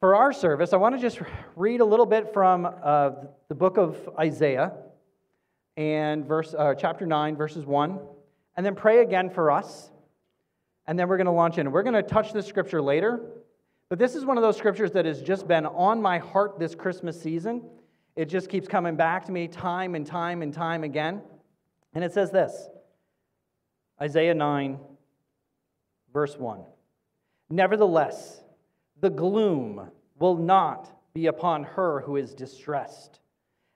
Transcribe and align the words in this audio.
for 0.00 0.14
our 0.16 0.32
service, 0.32 0.72
I 0.72 0.78
want 0.78 0.94
to 0.94 1.00
just 1.00 1.20
read 1.56 1.82
a 1.82 1.84
little 1.84 2.06
bit 2.06 2.32
from 2.32 2.66
uh, 2.66 3.10
the 3.48 3.54
book 3.54 3.76
of 3.76 4.08
Isaiah 4.18 4.72
and 5.76 6.24
verse, 6.24 6.54
uh, 6.54 6.74
chapter 6.74 7.04
9, 7.04 7.36
verses 7.36 7.66
1, 7.66 8.00
and 8.56 8.64
then 8.64 8.74
pray 8.74 9.02
again 9.02 9.28
for 9.28 9.50
us. 9.50 9.90
And 10.86 10.98
then 10.98 11.06
we're 11.06 11.18
going 11.18 11.26
to 11.26 11.32
launch 11.32 11.58
in. 11.58 11.70
We're 11.70 11.82
going 11.82 11.94
to 11.94 12.02
touch 12.02 12.32
this 12.32 12.46
scripture 12.46 12.80
later, 12.80 13.20
but 13.90 13.98
this 13.98 14.14
is 14.14 14.24
one 14.24 14.38
of 14.38 14.42
those 14.42 14.56
scriptures 14.56 14.90
that 14.92 15.04
has 15.04 15.20
just 15.20 15.46
been 15.46 15.66
on 15.66 16.00
my 16.00 16.18
heart 16.18 16.58
this 16.58 16.74
Christmas 16.74 17.20
season. 17.20 17.62
It 18.16 18.24
just 18.24 18.48
keeps 18.48 18.66
coming 18.66 18.96
back 18.96 19.26
to 19.26 19.32
me 19.32 19.48
time 19.48 19.94
and 19.94 20.06
time 20.06 20.40
and 20.40 20.52
time 20.52 20.82
again. 20.82 21.20
And 21.92 22.02
it 22.02 22.14
says 22.14 22.30
this 22.30 22.68
Isaiah 24.00 24.34
9, 24.34 24.78
verse 26.10 26.38
1. 26.38 26.62
Nevertheless, 27.50 28.40
the 29.00 29.10
gloom 29.10 29.90
will 30.18 30.36
not 30.36 30.90
be 31.14 31.26
upon 31.26 31.64
her 31.64 32.00
who 32.00 32.16
is 32.16 32.34
distressed. 32.34 33.20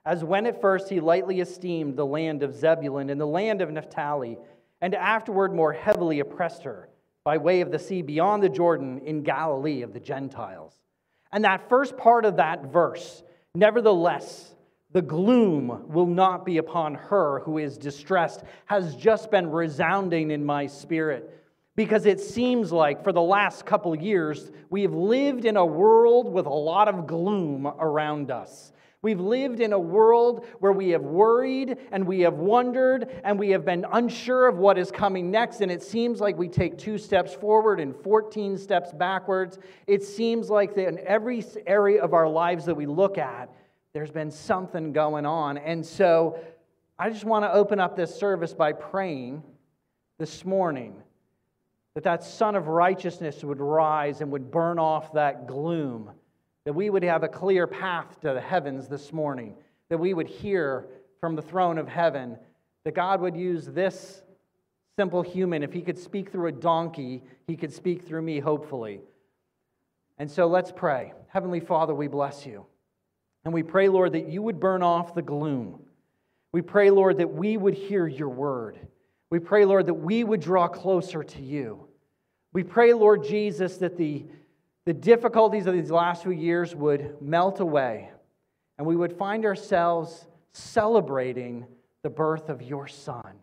As 0.05 0.23
when 0.23 0.45
at 0.45 0.61
first 0.61 0.89
he 0.89 0.99
lightly 0.99 1.41
esteemed 1.41 1.95
the 1.95 2.05
land 2.05 2.43
of 2.43 2.55
Zebulun 2.55 3.09
and 3.09 3.19
the 3.19 3.25
land 3.25 3.61
of 3.61 3.71
Naphtali, 3.71 4.37
and 4.81 4.93
afterward 4.93 5.53
more 5.53 5.73
heavily 5.73 6.19
oppressed 6.19 6.63
her 6.63 6.89
by 7.23 7.37
way 7.37 7.61
of 7.61 7.71
the 7.71 7.79
sea 7.79 8.03
beyond 8.03 8.43
the 8.43 8.49
Jordan 8.49 8.99
in 8.99 9.23
Galilee 9.23 9.81
of 9.81 9.93
the 9.93 9.99
Gentiles. 9.99 10.77
And 11.31 11.43
that 11.43 11.67
first 11.69 11.97
part 11.97 12.23
of 12.23 12.37
that 12.37 12.71
verse, 12.71 13.23
nevertheless, 13.55 14.53
the 14.91 15.01
gloom 15.01 15.91
will 15.91 16.05
not 16.05 16.45
be 16.45 16.57
upon 16.57 16.93
her 16.93 17.39
who 17.39 17.57
is 17.57 17.77
distressed, 17.77 18.43
has 18.65 18.95
just 18.95 19.31
been 19.31 19.49
resounding 19.49 20.29
in 20.29 20.45
my 20.45 20.67
spirit 20.67 21.44
because 21.75 22.05
it 22.05 22.19
seems 22.19 22.71
like 22.71 23.03
for 23.03 23.11
the 23.11 23.21
last 23.21 23.65
couple 23.65 23.95
years, 23.95 24.51
we 24.69 24.83
have 24.83 24.93
lived 24.93 25.45
in 25.45 25.57
a 25.57 25.65
world 25.65 26.31
with 26.31 26.45
a 26.45 26.49
lot 26.49 26.87
of 26.87 27.05
gloom 27.05 27.67
around 27.67 28.31
us. 28.31 28.71
We've 29.01 29.19
lived 29.19 29.59
in 29.59 29.71
a 29.71 29.77
world 29.77 30.47
where 30.61 30.71
we 30.71 30.89
have 30.89 31.03
worried 31.03 31.77
and 31.91 32.07
we 32.07 32.21
have 32.21 32.35
wondered 32.35 33.21
and 33.23 33.37
we 33.37 33.49
have 33.51 33.63
been 33.63 33.85
unsure 33.91 34.47
of 34.47 34.57
what 34.57 34.79
is 34.79 34.89
coming 34.89 35.29
next. 35.29 35.61
And 35.61 35.71
it 35.71 35.83
seems 35.83 36.19
like 36.19 36.37
we 36.37 36.47
take 36.47 36.79
two 36.79 36.97
steps 36.97 37.31
forward 37.31 37.79
and 37.79 37.95
14 37.95 38.57
steps 38.57 38.91
backwards. 38.93 39.59
It 39.85 40.01
seems 40.01 40.49
like 40.49 40.73
that 40.73 40.87
in 40.87 40.97
every 41.05 41.45
area 41.67 42.01
of 42.01 42.15
our 42.15 42.27
lives 42.27 42.65
that 42.65 42.73
we 42.73 42.87
look 42.87 43.19
at, 43.19 43.53
there's 43.93 44.09
been 44.09 44.31
something 44.31 44.91
going 44.91 45.27
on. 45.27 45.59
And 45.59 45.85
so 45.85 46.39
I 46.97 47.11
just 47.11 47.25
want 47.25 47.45
to 47.45 47.53
open 47.53 47.79
up 47.79 47.95
this 47.95 48.15
service 48.15 48.55
by 48.55 48.73
praying 48.73 49.43
this 50.17 50.43
morning 50.43 50.95
that 51.95 52.03
that 52.03 52.23
sun 52.23 52.55
of 52.55 52.67
righteousness 52.67 53.43
would 53.43 53.59
rise 53.59 54.21
and 54.21 54.31
would 54.31 54.51
burn 54.51 54.77
off 54.77 55.13
that 55.13 55.47
gloom, 55.47 56.11
that 56.65 56.73
we 56.73 56.89
would 56.89 57.03
have 57.03 57.23
a 57.23 57.27
clear 57.27 57.65
path 57.65 58.19
to 58.21 58.33
the 58.33 58.41
heavens 58.41 58.87
this 58.87 59.11
morning, 59.11 59.55
that 59.89 59.97
we 59.97 60.13
would 60.13 60.27
hear 60.27 60.85
from 61.21 61.35
the 61.35 61.41
throne 61.41 61.77
of 61.77 61.87
heaven, 61.87 62.37
that 62.83 62.93
God 62.93 63.21
would 63.21 63.35
use 63.35 63.65
this 63.65 64.21
simple 64.97 65.21
human. 65.21 65.63
If 65.63 65.73
he 65.73 65.81
could 65.81 65.97
speak 65.97 66.31
through 66.31 66.47
a 66.47 66.51
donkey, 66.51 67.23
he 67.47 67.55
could 67.55 67.73
speak 67.73 68.05
through 68.05 68.21
me, 68.21 68.39
hopefully. 68.39 68.99
And 70.17 70.29
so 70.29 70.47
let's 70.47 70.71
pray. 70.71 71.13
Heavenly 71.27 71.59
Father, 71.59 71.93
we 71.93 72.07
bless 72.07 72.45
you. 72.45 72.65
And 73.45 73.53
we 73.53 73.63
pray, 73.63 73.89
Lord, 73.89 74.13
that 74.13 74.27
you 74.27 74.41
would 74.41 74.59
burn 74.59 74.83
off 74.83 75.13
the 75.13 75.21
gloom. 75.21 75.81
We 76.51 76.61
pray, 76.61 76.89
Lord, 76.89 77.17
that 77.17 77.33
we 77.33 77.57
would 77.57 77.73
hear 77.73 78.07
your 78.07 78.29
word. 78.29 78.79
We 79.29 79.39
pray, 79.39 79.65
Lord, 79.65 79.87
that 79.87 79.95
we 79.95 80.23
would 80.23 80.41
draw 80.41 80.67
closer 80.67 81.23
to 81.23 81.41
you. 81.41 81.87
We 82.53 82.63
pray, 82.63 82.93
Lord 82.93 83.23
Jesus, 83.23 83.77
that 83.77 83.97
the, 83.97 84.25
the 84.85 84.93
difficulties 84.93 85.65
of 85.65 85.73
these 85.73 85.91
last 85.91 86.23
few 86.23 86.31
years 86.31 86.75
would 86.75 87.21
melt 87.21 87.59
away 87.59 88.11
and 88.77 88.85
we 88.85 88.95
would 88.95 89.13
find 89.13 89.45
ourselves 89.45 90.27
celebrating 90.53 91.65
the 92.03 92.09
birth 92.09 92.49
of 92.49 92.61
your 92.61 92.87
Son 92.87 93.33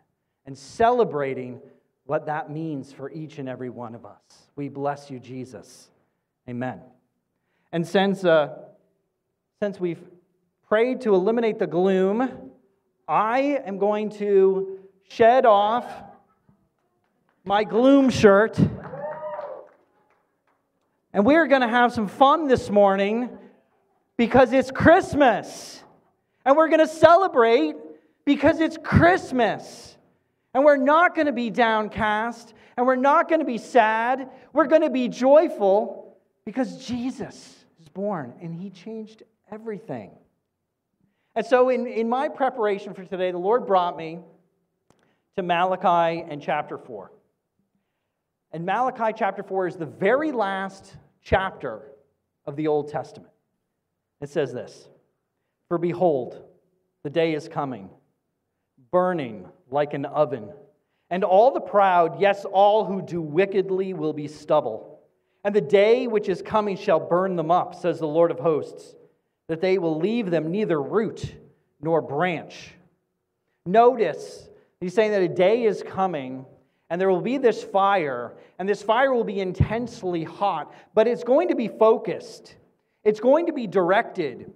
and 0.46 0.56
celebrating 0.56 1.60
what 2.04 2.26
that 2.26 2.50
means 2.50 2.92
for 2.92 3.10
each 3.10 3.38
and 3.38 3.48
every 3.48 3.70
one 3.70 3.94
of 3.94 4.04
us. 4.04 4.20
We 4.56 4.68
bless 4.68 5.10
you, 5.10 5.18
Jesus. 5.18 5.88
Amen. 6.48 6.80
And 7.72 7.86
since, 7.86 8.24
uh, 8.24 8.56
since 9.60 9.78
we've 9.78 10.02
prayed 10.68 11.00
to 11.02 11.14
eliminate 11.14 11.58
the 11.58 11.66
gloom, 11.66 12.50
I 13.06 13.60
am 13.64 13.78
going 13.78 14.10
to 14.10 14.71
shed 15.14 15.44
off 15.44 15.86
my 17.44 17.64
gloom 17.64 18.08
shirt. 18.08 18.58
And 21.12 21.26
we're 21.26 21.46
going 21.46 21.60
to 21.60 21.68
have 21.68 21.92
some 21.92 22.08
fun 22.08 22.48
this 22.48 22.70
morning 22.70 23.28
because 24.16 24.52
it's 24.52 24.70
Christmas. 24.70 25.82
And 26.46 26.56
we're 26.56 26.68
going 26.68 26.80
to 26.80 26.86
celebrate 26.86 27.74
because 28.24 28.60
it's 28.60 28.78
Christmas. 28.82 29.96
And 30.54 30.64
we're 30.64 30.78
not 30.78 31.14
going 31.14 31.26
to 31.26 31.32
be 31.32 31.50
downcast 31.50 32.54
and 32.78 32.86
we're 32.86 32.96
not 32.96 33.28
going 33.28 33.40
to 33.40 33.46
be 33.46 33.58
sad. 33.58 34.30
We're 34.54 34.66
going 34.66 34.82
to 34.82 34.90
be 34.90 35.08
joyful 35.08 36.16
because 36.46 36.86
Jesus 36.86 37.66
is 37.82 37.88
born 37.90 38.32
and 38.40 38.54
he 38.54 38.70
changed 38.70 39.24
everything. 39.50 40.10
And 41.34 41.44
so, 41.44 41.70
in, 41.70 41.86
in 41.86 42.10
my 42.10 42.28
preparation 42.28 42.92
for 42.92 43.04
today, 43.04 43.30
the 43.30 43.38
Lord 43.38 43.66
brought 43.66 43.96
me 43.96 44.20
to 45.37 45.43
Malachi 45.43 46.25
and 46.28 46.43
chapter 46.43 46.76
4. 46.76 47.10
And 48.53 48.66
Malachi 48.66 49.15
chapter 49.16 49.43
4 49.43 49.66
is 49.66 49.76
the 49.76 49.87
very 49.87 50.31
last 50.31 50.97
chapter 51.22 51.82
of 52.44 52.56
the 52.56 52.66
Old 52.66 52.91
Testament. 52.91 53.32
It 54.20 54.28
says 54.28 54.53
this 54.53 54.88
For 55.69 55.78
behold, 55.78 56.43
the 57.03 57.10
day 57.10 57.34
is 57.34 57.48
coming, 57.48 57.88
burning 58.91 59.48
like 59.70 59.94
an 59.94 60.04
oven, 60.04 60.53
and 61.09 61.25
all 61.25 61.53
the 61.53 61.60
proud, 61.60 62.20
yes, 62.20 62.44
all 62.44 62.84
who 62.84 63.00
do 63.00 63.22
wickedly, 63.22 63.94
will 63.94 64.12
be 64.12 64.28
stubble. 64.28 65.00
And 65.44 65.54
the 65.54 65.60
day 65.60 66.06
which 66.06 66.28
is 66.28 66.41
coming 66.41 66.76
shall 66.76 67.00
burn 67.00 67.37
them 67.37 67.50
up, 67.50 67.75
says 67.75 67.99
the 67.99 68.06
Lord 68.06 68.31
of 68.31 68.38
hosts, 68.38 68.94
that 69.49 69.60
they 69.60 69.78
will 69.78 69.99
leave 69.99 70.31
them 70.31 70.50
neither 70.50 70.81
root 70.81 71.34
nor 71.81 72.00
branch. 72.00 72.75
Notice 73.66 74.49
He's 74.82 74.94
saying 74.94 75.12
that 75.12 75.22
a 75.22 75.28
day 75.28 75.62
is 75.62 75.81
coming 75.87 76.44
and 76.91 77.00
there 77.00 77.09
will 77.09 77.22
be 77.22 77.38
this 77.38 77.62
fire, 77.62 78.34
and 78.59 78.69
this 78.69 78.82
fire 78.82 79.15
will 79.15 79.25
be 79.25 79.41
intensely 79.41 80.25
hot, 80.25 80.75
but 80.93 81.06
it's 81.06 81.25
going 81.25 81.48
to 81.48 81.54
be 81.54 81.69
focused. 81.69 82.56
It's 83.03 83.20
going 83.20 83.47
to 83.47 83.53
be 83.53 83.66
directed. 83.66 84.53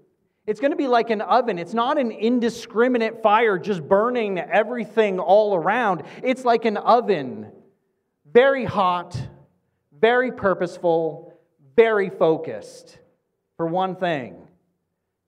It's 0.46 0.60
going 0.60 0.72
to 0.72 0.76
be 0.76 0.88
like 0.88 1.10
an 1.10 1.22
oven. 1.22 1.58
It's 1.58 1.72
not 1.72 1.96
an 1.96 2.10
indiscriminate 2.10 3.22
fire 3.22 3.56
just 3.56 3.88
burning 3.88 4.38
everything 4.38 5.18
all 5.18 5.54
around. 5.54 6.02
It's 6.22 6.44
like 6.44 6.64
an 6.64 6.76
oven, 6.76 7.50
very 8.30 8.64
hot, 8.64 9.16
very 9.98 10.32
purposeful, 10.32 11.32
very 11.74 12.10
focused 12.10 12.98
for 13.56 13.66
one 13.66 13.94
thing 13.96 14.36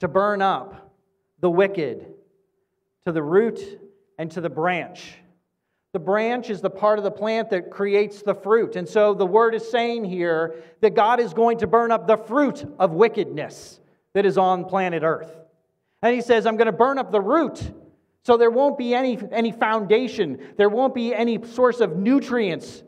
to 0.01 0.09
burn 0.09 0.43
up 0.43 0.93
the 1.41 1.51
wicked 1.51 2.05
to 3.07 3.13
the 3.13 3.23
root 3.23 3.81
and 4.19 4.31
to 4.33 4.41
the 4.41 4.51
branch. 4.51 5.15
The 5.93 5.99
branch 5.99 6.51
is 6.51 6.61
the 6.61 6.71
part 6.71 6.99
of 6.99 7.05
the 7.05 7.11
plant 7.11 7.51
that 7.51 7.71
creates 7.71 8.23
the 8.23 8.35
fruit. 8.35 8.77
And 8.77 8.87
so 8.87 9.15
the 9.15 9.27
word 9.27 9.55
is 9.55 9.69
saying 9.69 10.05
here 10.05 10.63
that 10.81 10.95
God 10.95 11.19
is 11.19 11.33
going 11.33 11.59
to 11.59 11.67
burn 11.67 11.91
up 11.91 12.07
the 12.07 12.19
fruit 12.19 12.65
of 12.79 12.93
wickedness 12.93 13.81
that 14.13 14.27
is 14.27 14.37
on 14.37 14.67
planet 14.67 15.03
Earth. 15.03 15.35
And 16.03 16.15
he 16.15 16.21
says, 16.21 16.47
I'm 16.47 16.57
going 16.57 16.67
to 16.67 16.73
burn 16.73 16.99
up 16.99 17.11
the 17.11 17.21
root. 17.21 17.73
So 18.25 18.37
there 18.37 18.51
won't 18.51 18.77
be 18.77 18.95
any, 18.95 19.19
any 19.33 19.53
foundation, 19.53 20.39
there 20.59 20.69
won't 20.69 20.95
be 20.95 21.15
any 21.15 21.43
source 21.47 21.81
of 21.81 21.97
nutrients. 21.97 22.83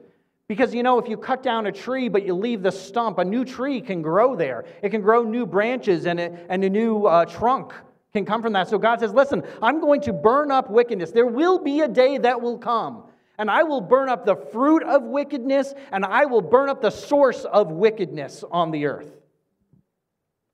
Because 0.48 0.74
you 0.74 0.82
know, 0.82 0.98
if 0.98 1.08
you 1.08 1.16
cut 1.16 1.42
down 1.42 1.66
a 1.66 1.72
tree 1.72 2.08
but 2.08 2.26
you 2.26 2.34
leave 2.34 2.62
the 2.62 2.72
stump, 2.72 3.18
a 3.18 3.24
new 3.24 3.44
tree 3.44 3.80
can 3.80 4.02
grow 4.02 4.34
there. 4.34 4.64
It 4.82 4.90
can 4.90 5.00
grow 5.00 5.22
new 5.22 5.46
branches 5.46 6.06
and 6.06 6.20
a, 6.20 6.36
and 6.50 6.62
a 6.64 6.68
new 6.68 7.06
uh, 7.06 7.24
trunk 7.24 7.72
can 8.12 8.24
come 8.24 8.42
from 8.42 8.52
that. 8.54 8.68
So 8.68 8.78
God 8.78 9.00
says, 9.00 9.12
Listen, 9.12 9.42
I'm 9.62 9.80
going 9.80 10.00
to 10.02 10.12
burn 10.12 10.50
up 10.50 10.70
wickedness. 10.70 11.12
There 11.12 11.26
will 11.26 11.58
be 11.58 11.80
a 11.80 11.88
day 11.88 12.18
that 12.18 12.40
will 12.40 12.58
come, 12.58 13.04
and 13.38 13.50
I 13.50 13.62
will 13.62 13.80
burn 13.80 14.08
up 14.08 14.24
the 14.26 14.36
fruit 14.36 14.82
of 14.82 15.02
wickedness, 15.02 15.72
and 15.92 16.04
I 16.04 16.26
will 16.26 16.42
burn 16.42 16.68
up 16.68 16.82
the 16.82 16.90
source 16.90 17.44
of 17.44 17.70
wickedness 17.70 18.44
on 18.50 18.70
the 18.70 18.86
earth. 18.86 19.10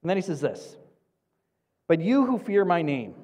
And 0.03 0.11
then 0.11 0.17
he 0.17 0.23
says 0.23 0.41
this 0.41 0.77
But 1.89 2.01
you 2.01 2.27
who 2.27 2.39
fear 2.39 2.65
my 2.65 2.83
name, 2.83 3.15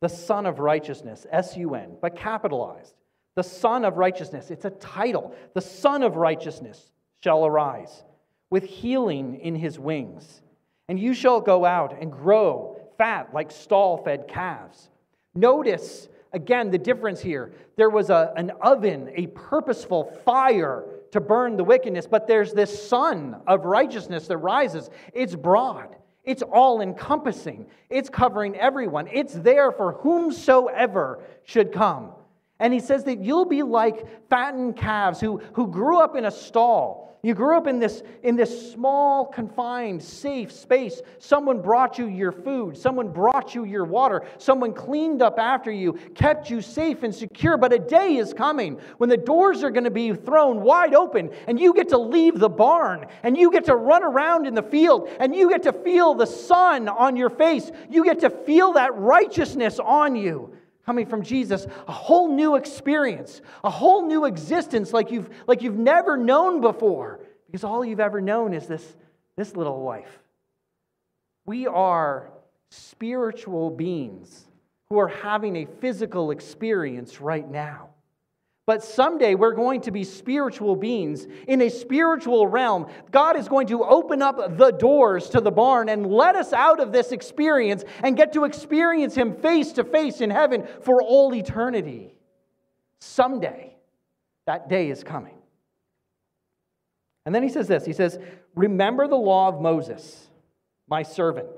the 0.00 0.08
Sun 0.08 0.46
of 0.46 0.58
Righteousness, 0.58 1.26
S 1.30 1.56
U 1.56 1.74
N, 1.74 1.96
but 2.00 2.16
capitalized, 2.16 2.94
the 3.34 3.42
Sun 3.42 3.84
of 3.84 3.96
Righteousness, 3.98 4.50
it's 4.50 4.64
a 4.64 4.70
title. 4.70 5.34
The 5.54 5.60
Sun 5.60 6.02
of 6.02 6.16
Righteousness 6.16 6.90
shall 7.22 7.46
arise 7.46 8.02
with 8.50 8.64
healing 8.64 9.40
in 9.40 9.54
his 9.54 9.78
wings. 9.78 10.42
And 10.88 10.98
you 10.98 11.14
shall 11.14 11.40
go 11.40 11.64
out 11.64 11.96
and 11.98 12.12
grow 12.12 12.71
fat 13.02 13.34
like 13.34 13.50
stall 13.50 13.96
fed 13.96 14.28
calves. 14.28 14.88
Notice 15.34 16.08
again 16.32 16.70
the 16.70 16.78
difference 16.78 17.20
here. 17.20 17.52
There 17.74 17.90
was 17.90 18.10
a, 18.10 18.32
an 18.36 18.52
oven, 18.60 19.10
a 19.16 19.26
purposeful 19.26 20.04
fire 20.24 20.84
to 21.10 21.20
burn 21.20 21.56
the 21.56 21.64
wickedness, 21.64 22.06
but 22.06 22.28
there's 22.28 22.52
this 22.52 22.88
sun 22.88 23.40
of 23.48 23.64
righteousness 23.64 24.28
that 24.28 24.36
rises. 24.36 24.88
It's 25.12 25.34
broad, 25.34 25.96
it's 26.22 26.42
all 26.42 26.80
encompassing, 26.80 27.66
it's 27.90 28.08
covering 28.08 28.54
everyone, 28.54 29.08
it's 29.08 29.34
there 29.34 29.72
for 29.72 29.94
whomsoever 29.94 31.24
should 31.42 31.72
come. 31.72 32.12
And 32.62 32.72
he 32.72 32.80
says 32.80 33.04
that 33.04 33.18
you'll 33.18 33.44
be 33.44 33.62
like 33.62 34.28
fattened 34.30 34.76
calves 34.76 35.20
who, 35.20 35.42
who 35.52 35.66
grew 35.66 35.98
up 35.98 36.16
in 36.16 36.24
a 36.24 36.30
stall 36.30 37.12
you 37.24 37.34
grew 37.34 37.56
up 37.56 37.68
in 37.68 37.78
this, 37.78 38.02
in 38.24 38.34
this 38.34 38.72
small, 38.72 39.26
confined, 39.26 40.02
safe 40.02 40.50
space. 40.50 41.00
Someone 41.20 41.62
brought 41.62 41.96
you 41.96 42.08
your 42.08 42.32
food. 42.32 42.76
Someone 42.76 43.12
brought 43.12 43.54
you 43.54 43.62
your 43.62 43.84
water. 43.84 44.26
Someone 44.38 44.72
cleaned 44.72 45.22
up 45.22 45.38
after 45.38 45.70
you, 45.70 45.92
kept 46.16 46.50
you 46.50 46.60
safe 46.60 47.04
and 47.04 47.14
secure. 47.14 47.56
But 47.56 47.72
a 47.72 47.78
day 47.78 48.16
is 48.16 48.34
coming 48.34 48.80
when 48.98 49.08
the 49.08 49.16
doors 49.16 49.62
are 49.62 49.70
going 49.70 49.84
to 49.84 49.90
be 49.90 50.12
thrown 50.12 50.62
wide 50.62 50.96
open 50.96 51.30
and 51.46 51.60
you 51.60 51.72
get 51.74 51.90
to 51.90 51.98
leave 51.98 52.40
the 52.40 52.48
barn 52.48 53.06
and 53.22 53.38
you 53.38 53.52
get 53.52 53.66
to 53.66 53.76
run 53.76 54.02
around 54.02 54.48
in 54.48 54.54
the 54.54 54.62
field 54.62 55.08
and 55.20 55.32
you 55.32 55.48
get 55.48 55.62
to 55.62 55.72
feel 55.72 56.14
the 56.14 56.26
sun 56.26 56.88
on 56.88 57.14
your 57.14 57.30
face. 57.30 57.70
You 57.88 58.02
get 58.02 58.18
to 58.20 58.30
feel 58.30 58.72
that 58.72 58.96
righteousness 58.96 59.78
on 59.78 60.16
you 60.16 60.56
coming 60.84 61.06
from 61.06 61.22
Jesus, 61.22 61.66
a 61.86 61.92
whole 61.92 62.28
new 62.34 62.56
experience, 62.56 63.40
a 63.62 63.70
whole 63.70 64.06
new 64.06 64.24
existence 64.24 64.92
like 64.92 65.10
you've, 65.10 65.30
like 65.46 65.62
you've 65.62 65.78
never 65.78 66.16
known 66.16 66.60
before, 66.60 67.20
because 67.46 67.64
all 67.64 67.84
you've 67.84 68.00
ever 68.00 68.20
known 68.20 68.52
is 68.52 68.66
this, 68.66 68.96
this 69.36 69.54
little 69.56 69.82
life. 69.82 70.18
We 71.46 71.66
are 71.66 72.30
spiritual 72.70 73.70
beings 73.70 74.46
who 74.88 74.98
are 74.98 75.08
having 75.08 75.56
a 75.56 75.66
physical 75.80 76.30
experience 76.30 77.20
right 77.20 77.48
now. 77.48 77.91
But 78.64 78.84
someday 78.84 79.34
we're 79.34 79.54
going 79.54 79.80
to 79.82 79.90
be 79.90 80.04
spiritual 80.04 80.76
beings 80.76 81.26
in 81.48 81.60
a 81.62 81.68
spiritual 81.68 82.46
realm. 82.46 82.86
God 83.10 83.36
is 83.36 83.48
going 83.48 83.66
to 83.68 83.82
open 83.82 84.22
up 84.22 84.56
the 84.56 84.70
doors 84.70 85.28
to 85.30 85.40
the 85.40 85.50
barn 85.50 85.88
and 85.88 86.06
let 86.06 86.36
us 86.36 86.52
out 86.52 86.78
of 86.78 86.92
this 86.92 87.10
experience 87.10 87.84
and 88.04 88.16
get 88.16 88.32
to 88.34 88.44
experience 88.44 89.16
Him 89.16 89.34
face 89.34 89.72
to 89.72 89.84
face 89.84 90.20
in 90.20 90.30
heaven 90.30 90.66
for 90.82 91.02
all 91.02 91.34
eternity. 91.34 92.14
Someday, 93.00 93.74
that 94.46 94.68
day 94.68 94.90
is 94.90 95.02
coming. 95.02 95.34
And 97.26 97.34
then 97.34 97.42
he 97.42 97.48
says 97.48 97.66
this 97.66 97.84
He 97.84 97.92
says, 97.92 98.16
Remember 98.54 99.08
the 99.08 99.16
law 99.16 99.48
of 99.48 99.60
Moses, 99.60 100.28
my 100.88 101.02
servant, 101.02 101.48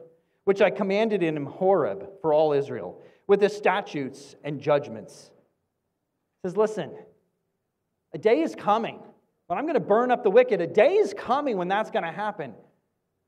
which 0.44 0.62
I 0.62 0.70
commanded 0.70 1.22
in 1.22 1.44
Horeb 1.44 2.20
for 2.22 2.32
all 2.32 2.54
Israel, 2.54 3.02
with 3.26 3.40
the 3.40 3.50
statutes 3.50 4.36
and 4.42 4.58
judgments 4.58 5.30
says, 6.44 6.56
Listen, 6.56 6.90
a 8.12 8.18
day 8.18 8.42
is 8.42 8.54
coming 8.54 9.00
when 9.46 9.58
I'm 9.58 9.64
going 9.64 9.74
to 9.74 9.80
burn 9.80 10.10
up 10.10 10.22
the 10.22 10.30
wicked. 10.30 10.60
A 10.60 10.66
day 10.66 10.94
is 10.94 11.14
coming 11.16 11.56
when 11.56 11.68
that's 11.68 11.90
going 11.90 12.04
to 12.04 12.12
happen. 12.12 12.54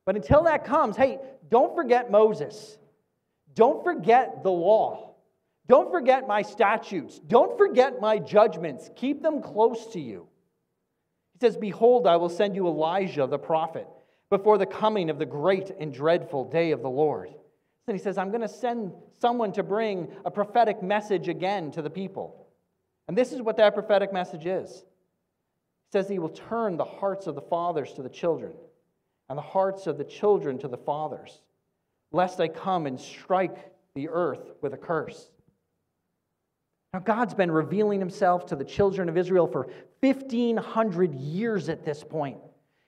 But 0.04 0.16
until 0.16 0.44
that 0.44 0.64
comes, 0.64 0.96
hey, 0.96 1.18
don't 1.50 1.74
forget 1.74 2.10
Moses. 2.10 2.78
Don't 3.54 3.82
forget 3.82 4.42
the 4.42 4.50
law. 4.50 5.14
Don't 5.66 5.90
forget 5.90 6.28
my 6.28 6.42
statutes. 6.42 7.18
Don't 7.26 7.56
forget 7.58 8.00
my 8.00 8.18
judgments. 8.18 8.90
Keep 8.94 9.22
them 9.22 9.42
close 9.42 9.86
to 9.94 10.00
you. 10.00 10.28
He 11.32 11.46
says, 11.46 11.56
Behold, 11.56 12.06
I 12.06 12.16
will 12.16 12.28
send 12.28 12.54
you 12.54 12.66
Elijah 12.68 13.26
the 13.26 13.38
prophet 13.38 13.88
before 14.30 14.58
the 14.58 14.66
coming 14.66 15.10
of 15.10 15.18
the 15.18 15.26
great 15.26 15.70
and 15.80 15.92
dreadful 15.92 16.44
day 16.44 16.70
of 16.70 16.82
the 16.82 16.90
Lord. 16.90 17.30
Then 17.86 17.96
he 17.96 18.02
says, 18.02 18.18
I'm 18.18 18.28
going 18.28 18.42
to 18.42 18.48
send 18.48 18.92
someone 19.20 19.52
to 19.52 19.62
bring 19.62 20.08
a 20.24 20.30
prophetic 20.30 20.82
message 20.82 21.28
again 21.28 21.70
to 21.72 21.82
the 21.82 21.90
people. 21.90 22.45
And 23.08 23.16
this 23.16 23.32
is 23.32 23.40
what 23.40 23.56
that 23.58 23.74
prophetic 23.74 24.12
message 24.12 24.46
is. 24.46 24.70
It 24.70 25.92
says 25.92 26.08
he 26.08 26.18
will 26.18 26.28
turn 26.28 26.76
the 26.76 26.84
hearts 26.84 27.26
of 27.26 27.34
the 27.34 27.40
fathers 27.40 27.92
to 27.94 28.02
the 28.02 28.08
children, 28.08 28.52
and 29.28 29.38
the 29.38 29.42
hearts 29.42 29.86
of 29.86 29.98
the 29.98 30.04
children 30.04 30.58
to 30.58 30.68
the 30.68 30.76
fathers, 30.76 31.42
lest 32.12 32.40
I 32.40 32.48
come 32.48 32.86
and 32.86 32.98
strike 32.98 33.72
the 33.94 34.08
earth 34.08 34.52
with 34.60 34.74
a 34.74 34.76
curse. 34.76 35.30
Now, 36.92 37.00
God's 37.00 37.34
been 37.34 37.50
revealing 37.50 38.00
himself 38.00 38.46
to 38.46 38.56
the 38.56 38.64
children 38.64 39.08
of 39.08 39.16
Israel 39.16 39.46
for 39.46 39.68
1,500 40.00 41.14
years 41.14 41.68
at 41.68 41.84
this 41.84 42.02
point. 42.02 42.38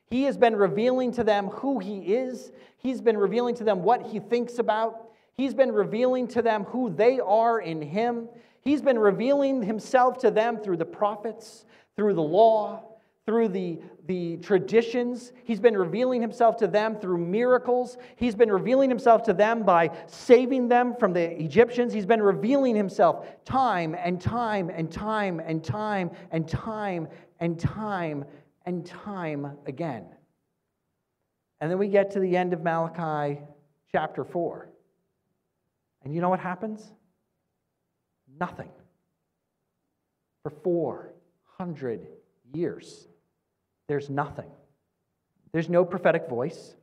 He 0.07 0.23
has 0.23 0.37
been 0.37 0.57
revealing 0.57 1.13
to 1.13 1.25
them 1.25 1.49
who 1.49 1.79
he 1.79 2.15
is, 2.15 2.51
he's 2.79 3.01
been 3.01 3.19
revealing 3.19 3.55
to 3.57 3.65
them 3.65 3.83
what 3.83 4.07
he 4.07 4.19
thinks 4.19 4.59
about, 4.59 5.11
he's 5.35 5.53
been 5.53 5.73
revealing 5.73 6.27
to 6.29 6.43
them 6.43 6.65
who 6.65 6.91
they 6.91 7.21
are 7.21 7.61
in 7.61 7.83
him. 7.83 8.29
He's 8.63 8.83
been 8.83 8.99
revealing 8.99 9.63
himself 9.63 10.19
to 10.19 10.31
them 10.31 10.59
through 10.59 10.77
the 10.77 10.85
prophets, 10.85 11.65
through 11.97 12.15
the 12.15 12.23
law, 12.23 12.83
through 13.29 13.49
the, 13.49 13.79
the 14.07 14.39
traditions. 14.39 15.33
He's 15.45 15.61
been 15.61 15.77
revealing 15.77 16.23
himself 16.23 16.57
to 16.59 16.67
them 16.67 16.97
through 16.97 17.19
miracles. 17.19 17.99
He's 18.17 18.35
been 18.35 18.51
revealing 18.51 18.89
himself 18.89 19.23
to 19.25 19.35
them 19.35 19.65
by 19.65 19.91
saving 20.07 20.69
them 20.69 20.97
from 20.97 21.13
the 21.13 21.39
Egyptians. 21.39 21.93
He's 21.93 22.07
been 22.07 22.23
revealing 22.23 22.75
himself 22.75 23.27
time 23.45 23.95
and 23.95 24.19
time 24.19 24.71
and 24.71 24.91
time 24.91 25.41
and 25.41 25.63
time 25.63 26.11
and 26.31 26.49
time 26.49 27.09
and 27.39 27.61
time 27.61 28.25
and 28.65 28.87
time 28.87 29.59
again. 29.67 30.07
And 31.61 31.71
then 31.71 31.77
we 31.77 31.89
get 31.89 32.13
to 32.13 32.21
the 32.21 32.35
end 32.35 32.55
of 32.55 32.63
Malachi 32.63 33.41
chapter 33.93 34.25
4. 34.25 34.71
And 36.05 36.15
you 36.15 36.23
know 36.23 36.31
what 36.31 36.41
happens? 36.41 36.93
Nothing. 38.39 38.71
For 40.43 40.51
400 40.51 42.07
years, 42.53 43.09
there's 43.89 44.09
nothing. 44.09 44.51
There's 45.53 45.69
no 45.69 45.85
prophetic 45.85 46.29
voice. 46.29 46.75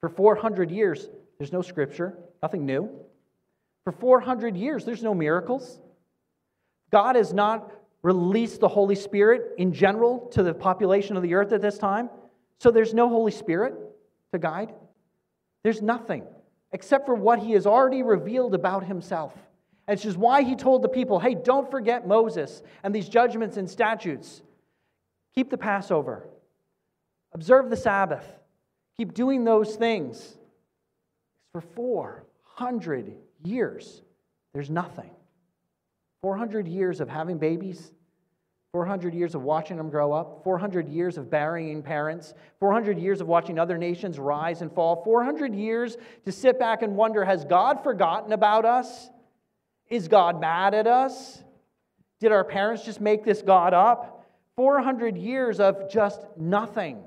For 0.00 0.08
400 0.08 0.70
years, 0.70 1.08
there's 1.38 1.52
no 1.52 1.62
scripture, 1.62 2.18
nothing 2.42 2.66
new. 2.66 2.90
For 3.84 3.92
400 3.92 4.56
years, 4.56 4.84
there's 4.84 5.02
no 5.02 5.14
miracles. 5.14 5.80
God 6.90 7.16
has 7.16 7.32
not 7.32 7.72
released 8.02 8.60
the 8.60 8.68
Holy 8.68 8.94
Spirit 8.94 9.54
in 9.58 9.72
general 9.72 10.28
to 10.32 10.42
the 10.42 10.52
population 10.52 11.16
of 11.16 11.22
the 11.22 11.34
earth 11.34 11.52
at 11.52 11.62
this 11.62 11.78
time. 11.78 12.10
So 12.58 12.70
there's 12.70 12.94
no 12.94 13.08
Holy 13.08 13.32
Spirit 13.32 13.74
to 14.32 14.38
guide. 14.38 14.74
There's 15.62 15.82
nothing 15.82 16.24
except 16.72 17.06
for 17.06 17.14
what 17.14 17.38
He 17.38 17.52
has 17.52 17.66
already 17.66 18.02
revealed 18.02 18.54
about 18.54 18.84
Himself. 18.84 19.32
And 19.88 19.98
which 19.98 20.06
is 20.06 20.16
why 20.16 20.42
he 20.42 20.54
told 20.54 20.82
the 20.82 20.88
people, 20.88 21.18
hey, 21.18 21.34
don't 21.34 21.70
forget 21.70 22.06
Moses 22.06 22.62
and 22.82 22.94
these 22.94 23.08
judgments 23.08 23.56
and 23.56 23.68
statutes. 23.68 24.42
Keep 25.34 25.50
the 25.50 25.58
Passover, 25.58 26.28
observe 27.32 27.70
the 27.70 27.76
Sabbath, 27.76 28.24
keep 28.96 29.14
doing 29.14 29.44
those 29.44 29.76
things. 29.76 30.36
For 31.52 31.60
400 31.60 33.14
years, 33.44 34.02
there's 34.52 34.70
nothing. 34.70 35.10
400 36.22 36.68
years 36.68 37.00
of 37.00 37.08
having 37.08 37.38
babies, 37.38 37.92
400 38.72 39.12
years 39.12 39.34
of 39.34 39.42
watching 39.42 39.76
them 39.76 39.90
grow 39.90 40.12
up, 40.12 40.42
400 40.44 40.88
years 40.88 41.18
of 41.18 41.28
burying 41.28 41.82
parents, 41.82 42.32
400 42.60 42.98
years 42.98 43.20
of 43.20 43.26
watching 43.26 43.58
other 43.58 43.76
nations 43.76 44.18
rise 44.18 44.62
and 44.62 44.72
fall, 44.72 45.02
400 45.04 45.54
years 45.54 45.96
to 46.24 46.32
sit 46.32 46.58
back 46.58 46.82
and 46.82 46.96
wonder 46.96 47.24
has 47.24 47.44
God 47.44 47.82
forgotten 47.82 48.32
about 48.32 48.64
us? 48.64 49.10
Is 49.92 50.08
God 50.08 50.40
mad 50.40 50.72
at 50.72 50.86
us? 50.86 51.42
Did 52.18 52.32
our 52.32 52.44
parents 52.44 52.82
just 52.82 52.98
make 52.98 53.24
this 53.24 53.42
God 53.42 53.74
up? 53.74 54.26
400 54.56 55.18
years 55.18 55.60
of 55.60 55.92
just 55.92 56.18
nothing. 56.38 57.04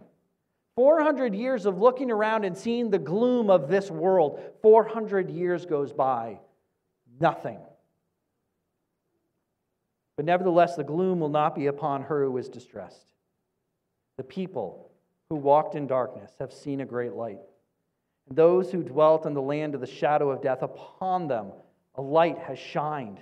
400 0.75 1.33
years 1.33 1.65
of 1.65 1.79
looking 1.79 2.11
around 2.11 2.45
and 2.45 2.55
seeing 2.55 2.91
the 2.91 2.99
gloom 2.99 3.49
of 3.49 3.69
this 3.69 3.89
world. 3.89 4.39
400 4.61 5.31
years 5.31 5.65
goes 5.65 5.93
by. 5.93 6.37
Nothing. 7.19 7.57
But 10.15 10.25
nevertheless, 10.25 10.75
the 10.75 10.83
gloom 10.83 11.19
will 11.19 11.29
not 11.29 11.55
be 11.55 11.65
upon 11.65 12.03
her 12.03 12.23
who 12.25 12.37
is 12.37 12.49
distressed. 12.49 13.13
The 14.17 14.23
people 14.23 14.91
who 15.31 15.37
walked 15.37 15.73
in 15.73 15.87
darkness 15.87 16.33
have 16.39 16.53
seen 16.53 16.81
a 16.81 16.85
great 16.85 17.13
light. 17.13 17.39
And 18.29 18.37
those 18.37 18.71
who 18.71 18.83
dwelt 18.83 19.25
in 19.25 19.33
the 19.33 19.41
land 19.41 19.73
of 19.73 19.81
the 19.81 19.87
shadow 19.87 20.29
of 20.29 20.43
death, 20.43 20.61
upon 20.61 21.27
them 21.27 21.47
a 21.97 22.01
light 22.01 22.37
has 22.39 22.59
shined. 22.59 23.19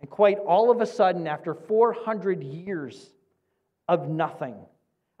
And 0.00 0.10
quite 0.10 0.38
all 0.38 0.70
of 0.70 0.80
a 0.80 0.86
sudden, 0.86 1.26
after 1.26 1.54
400 1.54 2.42
years 2.42 3.10
of 3.88 4.08
nothing, 4.08 4.56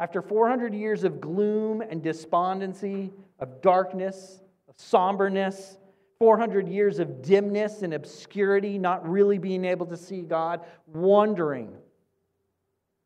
after 0.00 0.20
400 0.20 0.74
years 0.74 1.04
of 1.04 1.20
gloom 1.20 1.80
and 1.80 2.02
despondency, 2.02 3.12
of 3.38 3.62
darkness, 3.62 4.40
of 4.68 4.74
somberness, 4.78 5.78
400 6.18 6.68
years 6.68 6.98
of 6.98 7.22
dimness 7.22 7.82
and 7.82 7.94
obscurity, 7.94 8.78
not 8.78 9.08
really 9.08 9.38
being 9.38 9.64
able 9.64 9.86
to 9.86 9.96
see 9.96 10.22
God, 10.22 10.60
wondering, 10.86 11.74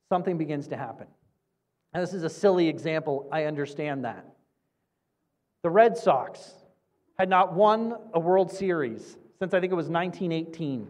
something 0.08 0.38
begins 0.38 0.68
to 0.68 0.76
happen. 0.76 1.06
And 1.92 2.02
this 2.02 2.14
is 2.14 2.22
a 2.22 2.30
silly 2.30 2.68
example, 2.68 3.28
I 3.32 3.44
understand 3.44 4.04
that. 4.04 4.24
The 5.62 5.70
Red 5.70 5.96
Sox 5.96 6.54
had 7.18 7.28
not 7.28 7.52
won 7.52 7.96
a 8.14 8.20
World 8.20 8.52
Series 8.52 9.18
since 9.40 9.52
I 9.52 9.60
think 9.60 9.72
it 9.72 9.76
was 9.76 9.88
1918. 9.88 10.86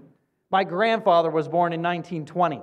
My 0.50 0.62
grandfather 0.62 1.30
was 1.30 1.48
born 1.48 1.72
in 1.72 1.80
1920. 1.80 2.60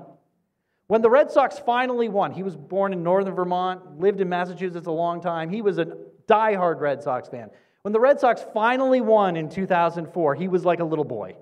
When 0.87 1.01
the 1.01 1.09
Red 1.09 1.31
Sox 1.31 1.57
finally 1.57 2.07
won, 2.07 2.31
he 2.31 2.43
was 2.43 2.55
born 2.55 2.93
in 2.93 3.01
northern 3.01 3.33
Vermont, 3.33 3.99
lived 3.99 4.21
in 4.21 4.29
Massachusetts 4.29 4.85
a 4.85 4.91
long 4.91 5.19
time. 5.19 5.49
He 5.49 5.63
was 5.63 5.79
a 5.79 5.97
diehard 6.27 6.79
Red 6.79 7.01
Sox 7.01 7.27
fan. 7.27 7.49
When 7.81 7.91
the 7.91 7.99
Red 7.99 8.19
Sox 8.19 8.45
finally 8.53 9.01
won 9.01 9.35
in 9.35 9.49
2004, 9.49 10.35
he 10.35 10.47
was 10.47 10.63
like 10.63 10.79
a 10.79 10.83
little 10.83 11.03
boy. 11.03 11.35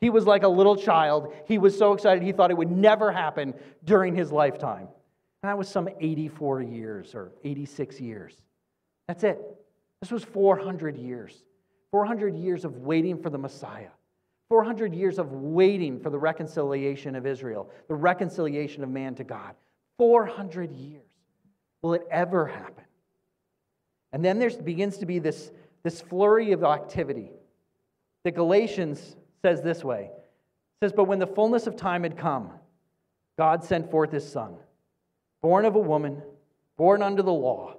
He 0.00 0.10
was 0.10 0.26
like 0.26 0.44
a 0.44 0.48
little 0.48 0.76
child. 0.76 1.34
He 1.48 1.58
was 1.58 1.76
so 1.76 1.92
excited, 1.92 2.22
he 2.22 2.30
thought 2.30 2.52
it 2.52 2.56
would 2.56 2.70
never 2.70 3.10
happen 3.10 3.52
during 3.84 4.14
his 4.14 4.30
lifetime. 4.30 4.86
And 5.42 5.50
that 5.50 5.58
was 5.58 5.68
some 5.68 5.88
84 6.00 6.62
years 6.62 7.16
or 7.16 7.32
86 7.42 8.00
years. 8.00 8.36
That's 9.08 9.24
it. 9.24 9.40
This 10.00 10.12
was 10.12 10.22
400 10.22 10.96
years. 10.96 11.42
400 11.94 12.34
years 12.34 12.64
of 12.64 12.78
waiting 12.78 13.22
for 13.22 13.30
the 13.30 13.38
Messiah. 13.38 13.90
400 14.48 14.92
years 14.92 15.20
of 15.20 15.30
waiting 15.30 16.00
for 16.00 16.10
the 16.10 16.18
reconciliation 16.18 17.14
of 17.14 17.24
Israel, 17.24 17.70
the 17.86 17.94
reconciliation 17.94 18.82
of 18.82 18.90
man 18.90 19.14
to 19.14 19.22
God. 19.22 19.54
400 19.98 20.72
years. 20.72 21.06
Will 21.82 21.94
it 21.94 22.02
ever 22.10 22.48
happen? 22.48 22.82
And 24.12 24.24
then 24.24 24.40
there 24.40 24.50
begins 24.50 24.98
to 24.98 25.06
be 25.06 25.20
this, 25.20 25.52
this 25.84 26.00
flurry 26.00 26.50
of 26.50 26.64
activity. 26.64 27.30
The 28.24 28.32
Galatians 28.32 29.14
says 29.42 29.62
this 29.62 29.84
way 29.84 30.10
it 30.10 30.30
says, 30.82 30.92
But 30.92 31.04
when 31.04 31.20
the 31.20 31.28
fullness 31.28 31.68
of 31.68 31.76
time 31.76 32.02
had 32.02 32.18
come, 32.18 32.50
God 33.38 33.62
sent 33.62 33.88
forth 33.88 34.10
his 34.10 34.28
Son, 34.28 34.56
born 35.42 35.64
of 35.64 35.76
a 35.76 35.78
woman, 35.78 36.24
born 36.76 37.02
under 37.02 37.22
the 37.22 37.32
law, 37.32 37.76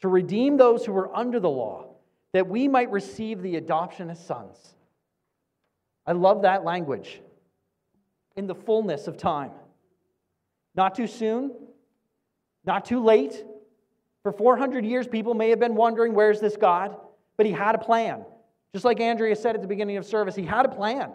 to 0.00 0.08
redeem 0.08 0.56
those 0.56 0.84
who 0.84 0.90
were 0.90 1.16
under 1.16 1.38
the 1.38 1.48
law, 1.48 1.91
that 2.32 2.48
we 2.48 2.68
might 2.68 2.90
receive 2.90 3.42
the 3.42 3.56
adoption 3.56 4.10
as 4.10 4.24
sons. 4.24 4.56
I 6.06 6.12
love 6.12 6.42
that 6.42 6.64
language. 6.64 7.20
In 8.34 8.46
the 8.46 8.54
fullness 8.54 9.08
of 9.08 9.18
time. 9.18 9.50
Not 10.74 10.94
too 10.94 11.06
soon, 11.06 11.52
not 12.64 12.86
too 12.86 13.04
late. 13.04 13.44
For 14.22 14.32
400 14.32 14.86
years, 14.86 15.06
people 15.06 15.34
may 15.34 15.50
have 15.50 15.60
been 15.60 15.74
wondering, 15.74 16.14
where's 16.14 16.40
this 16.40 16.56
God? 16.56 16.96
But 17.36 17.44
he 17.44 17.52
had 17.52 17.74
a 17.74 17.78
plan. 17.78 18.24
Just 18.72 18.86
like 18.86 19.00
Andrea 19.00 19.36
said 19.36 19.54
at 19.54 19.60
the 19.60 19.68
beginning 19.68 19.98
of 19.98 20.06
service, 20.06 20.34
he 20.34 20.46
had 20.46 20.64
a 20.64 20.68
plan. 20.70 21.12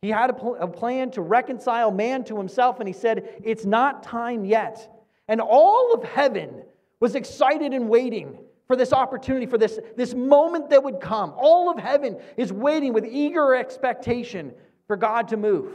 He 0.00 0.10
had 0.10 0.30
a, 0.30 0.32
pl- 0.32 0.56
a, 0.60 0.68
plan 0.68 1.10
to 1.12 1.22
reconcile 1.22 1.90
man 1.90 2.22
to 2.24 2.38
himself, 2.38 2.78
and 2.78 2.86
he 2.86 2.92
said, 2.92 3.28
It's 3.42 3.64
not 3.64 4.04
time 4.04 4.44
yet. 4.44 4.88
And 5.26 5.40
all 5.40 5.92
of 5.92 6.04
heaven 6.04 6.62
was 7.00 7.16
excited 7.16 7.72
and 7.74 7.88
waiting 7.88 8.38
for 8.68 8.76
this 8.76 8.92
opportunity, 8.92 9.46
for 9.46 9.58
this, 9.58 9.80
this 9.96 10.14
moment 10.14 10.70
that 10.70 10.84
would 10.84 11.00
come. 11.00 11.32
All 11.36 11.70
of 11.70 11.78
heaven 11.78 12.18
is 12.36 12.52
waiting 12.52 12.92
with 12.92 13.06
eager 13.06 13.54
expectation 13.54 14.52
for 14.86 14.96
God 14.96 15.28
to 15.28 15.36
move. 15.36 15.72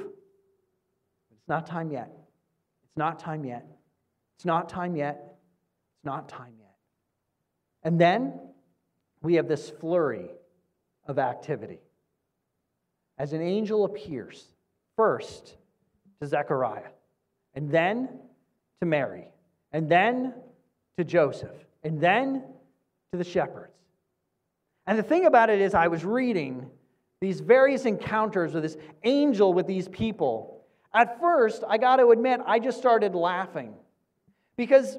It's 1.32 1.50
not 1.50 1.66
time 1.66 1.92
yet. 1.92 2.10
It's 2.86 2.98
not 2.98 3.20
time 3.20 3.44
yet. 3.44 3.66
It's 4.38 4.46
not 4.46 4.70
time 4.70 4.96
yet. 4.96 5.36
It's 5.98 6.06
not 6.06 6.30
time 6.30 6.54
yet. 6.60 6.76
And 7.82 8.00
then 8.00 8.40
we 9.22 9.36
have 9.36 9.48
this 9.48 9.72
flurry 9.72 10.30
of 11.08 11.18
activity. 11.18 11.80
As 13.18 13.34
an 13.34 13.42
angel 13.42 13.86
appears, 13.86 14.46
first 14.96 15.58
to 16.22 16.28
Zechariah, 16.28 16.92
and 17.56 17.72
then 17.72 18.08
to 18.80 18.86
Mary, 18.86 19.26
and 19.72 19.90
then 19.90 20.34
to 20.98 21.04
Joseph, 21.04 21.56
and 21.84 22.00
then 22.00 22.44
to 23.14 23.18
the 23.18 23.24
shepherds. 23.24 23.72
And 24.88 24.98
the 24.98 25.04
thing 25.04 25.28
about 25.28 25.52
it 25.52 25.62
is, 25.62 25.76
I 25.76 25.88
was 25.88 26.04
reading 26.04 26.66
these 27.22 27.42
various 27.42 27.86
encounters 27.86 28.56
with 28.56 28.64
this 28.64 28.76
angel 29.04 29.54
with 29.54 29.68
these 29.68 29.88
people. 29.88 30.66
At 30.96 31.20
first, 31.22 31.64
I 31.70 31.78
got 31.78 31.98
to 31.98 32.10
admit, 32.10 32.42
I 32.44 32.58
just 32.58 32.80
started 32.80 33.14
laughing 33.14 33.76
because 34.58 34.98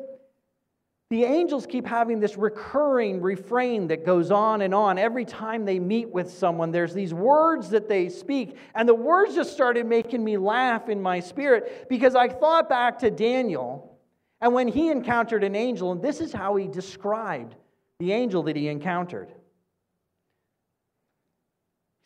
the 1.10 1.24
angels 1.24 1.66
keep 1.66 1.86
having 1.86 2.20
this 2.20 2.36
recurring 2.36 3.20
refrain 3.20 3.88
that 3.88 4.06
goes 4.06 4.30
on 4.30 4.62
and 4.62 4.72
on. 4.72 4.96
Every 4.96 5.24
time 5.24 5.64
they 5.64 5.80
meet 5.80 6.08
with 6.08 6.30
someone, 6.30 6.70
there's 6.70 6.94
these 6.94 7.12
words 7.12 7.68
that 7.70 7.88
they 7.88 8.08
speak. 8.08 8.56
And 8.76 8.88
the 8.88 8.94
words 8.94 9.34
just 9.34 9.52
started 9.52 9.86
making 9.86 10.22
me 10.22 10.36
laugh 10.36 10.88
in 10.88 11.02
my 11.02 11.18
spirit 11.18 11.88
because 11.88 12.14
I 12.14 12.28
thought 12.28 12.68
back 12.68 13.00
to 13.00 13.10
Daniel 13.10 13.98
and 14.40 14.54
when 14.54 14.68
he 14.68 14.90
encountered 14.90 15.42
an 15.42 15.56
angel, 15.56 15.90
and 15.90 16.00
this 16.00 16.20
is 16.20 16.32
how 16.32 16.54
he 16.54 16.68
described 16.68 17.56
the 18.04 18.12
angel 18.12 18.42
that 18.42 18.56
he 18.56 18.68
encountered. 18.68 19.28
He 19.28 19.34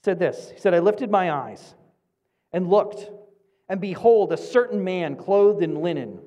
said 0.05 0.19
this 0.19 0.51
He 0.51 0.61
said, 0.61 0.75
I 0.75 0.79
lifted 0.79 1.11
my 1.11 1.33
eyes 1.33 1.75
and 2.53 2.69
looked, 2.69 3.11
and 3.69 3.81
behold, 3.81 4.33
a 4.33 4.37
certain 4.37 4.85
man 4.85 5.17
clothed 5.17 5.63
in 5.63 5.83
linen 5.83 6.21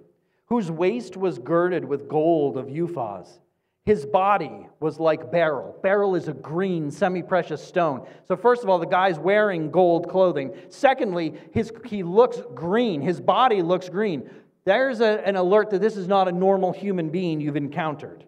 whose 0.48 0.70
waist 0.70 1.16
was 1.16 1.40
girded 1.40 1.86
with 1.86 2.10
gold 2.10 2.58
of 2.58 2.68
Uphaz. 2.68 3.40
His 3.86 4.06
body 4.06 4.68
was 4.82 5.00
like 5.00 5.32
beryl. 5.32 5.78
Beryl 5.82 6.16
is 6.16 6.28
a 6.28 6.34
green, 6.34 6.92
semi 6.92 7.24
precious 7.24 7.64
stone. 7.64 8.06
So, 8.28 8.36
first 8.36 8.62
of 8.62 8.70
all, 8.70 8.78
the 8.78 8.86
guy's 8.86 9.18
wearing 9.18 9.72
gold 9.72 10.10
clothing. 10.10 10.54
Secondly, 10.68 11.34
his, 11.54 11.72
he 11.86 12.04
looks 12.04 12.38
green. 12.54 13.02
His 13.02 13.22
body 13.22 13.62
looks 13.62 13.88
green. 13.88 14.30
There's 14.66 15.00
a, 15.00 15.26
an 15.26 15.38
alert 15.38 15.70
that 15.70 15.82
this 15.82 15.96
is 15.96 16.08
not 16.08 16.28
a 16.28 16.32
normal 16.32 16.74
human 16.74 17.10
being 17.10 17.40
you've 17.40 17.56
encountered. 17.56 18.26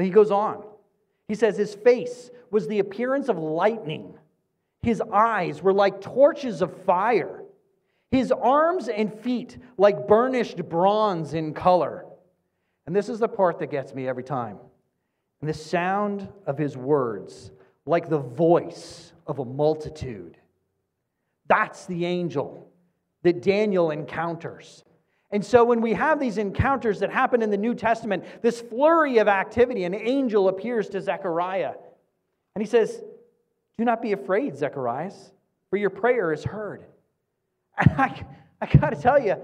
But 0.00 0.06
he 0.06 0.12
goes 0.12 0.30
on. 0.30 0.64
He 1.28 1.34
says, 1.34 1.58
His 1.58 1.74
face 1.74 2.30
was 2.50 2.66
the 2.66 2.78
appearance 2.78 3.28
of 3.28 3.36
lightning, 3.36 4.14
his 4.82 5.02
eyes 5.12 5.62
were 5.62 5.74
like 5.74 6.00
torches 6.00 6.62
of 6.62 6.74
fire. 6.84 7.42
His 8.10 8.32
arms 8.32 8.88
and 8.88 9.12
feet 9.12 9.58
like 9.76 10.08
burnished 10.08 10.56
bronze 10.70 11.34
in 11.34 11.52
color. 11.52 12.06
And 12.86 12.96
this 12.96 13.10
is 13.10 13.18
the 13.18 13.28
part 13.28 13.58
that 13.58 13.70
gets 13.70 13.92
me 13.92 14.08
every 14.08 14.24
time. 14.24 14.56
And 15.42 15.50
the 15.50 15.54
sound 15.54 16.26
of 16.46 16.56
his 16.56 16.78
words 16.78 17.50
like 17.84 18.08
the 18.08 18.20
voice 18.20 19.12
of 19.26 19.38
a 19.38 19.44
multitude. 19.44 20.38
That's 21.46 21.84
the 21.84 22.06
angel 22.06 22.72
that 23.22 23.42
Daniel 23.42 23.90
encounters. 23.90 24.82
And 25.32 25.44
so 25.44 25.64
when 25.64 25.80
we 25.80 25.92
have 25.94 26.18
these 26.18 26.38
encounters 26.38 27.00
that 27.00 27.10
happen 27.10 27.42
in 27.42 27.50
the 27.50 27.56
New 27.56 27.74
Testament, 27.74 28.24
this 28.42 28.60
flurry 28.60 29.18
of 29.18 29.28
activity, 29.28 29.84
an 29.84 29.94
angel 29.94 30.48
appears 30.48 30.88
to 30.90 31.00
Zechariah. 31.00 31.74
And 32.54 32.62
he 32.62 32.68
says, 32.68 33.00
Do 33.78 33.84
not 33.84 34.02
be 34.02 34.12
afraid, 34.12 34.56
Zechariah, 34.56 35.12
for 35.70 35.76
your 35.76 35.90
prayer 35.90 36.32
is 36.32 36.42
heard. 36.42 36.84
I, 37.78 38.24
I 38.60 38.66
got 38.66 38.90
to 38.90 39.00
tell 39.00 39.20
you, 39.20 39.36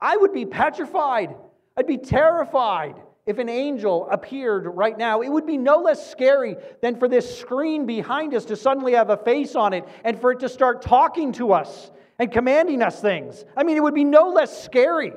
I 0.00 0.16
would 0.16 0.32
be 0.32 0.46
petrified. 0.46 1.34
I'd 1.76 1.86
be 1.86 1.98
terrified 1.98 2.94
if 3.26 3.38
an 3.38 3.48
angel 3.48 4.08
appeared 4.10 4.66
right 4.66 4.96
now. 4.96 5.22
It 5.22 5.28
would 5.28 5.46
be 5.46 5.58
no 5.58 5.78
less 5.78 6.08
scary 6.08 6.56
than 6.80 6.96
for 6.96 7.08
this 7.08 7.38
screen 7.38 7.84
behind 7.84 8.32
us 8.34 8.44
to 8.46 8.56
suddenly 8.56 8.92
have 8.92 9.10
a 9.10 9.16
face 9.16 9.56
on 9.56 9.72
it 9.72 9.84
and 10.04 10.20
for 10.20 10.30
it 10.30 10.40
to 10.40 10.48
start 10.48 10.82
talking 10.82 11.32
to 11.32 11.52
us 11.52 11.90
and 12.18 12.30
commanding 12.30 12.82
us 12.82 13.00
things. 13.00 13.44
I 13.56 13.64
mean, 13.64 13.76
it 13.76 13.82
would 13.82 13.94
be 13.94 14.04
no 14.04 14.30
less 14.30 14.62
scary, 14.64 15.12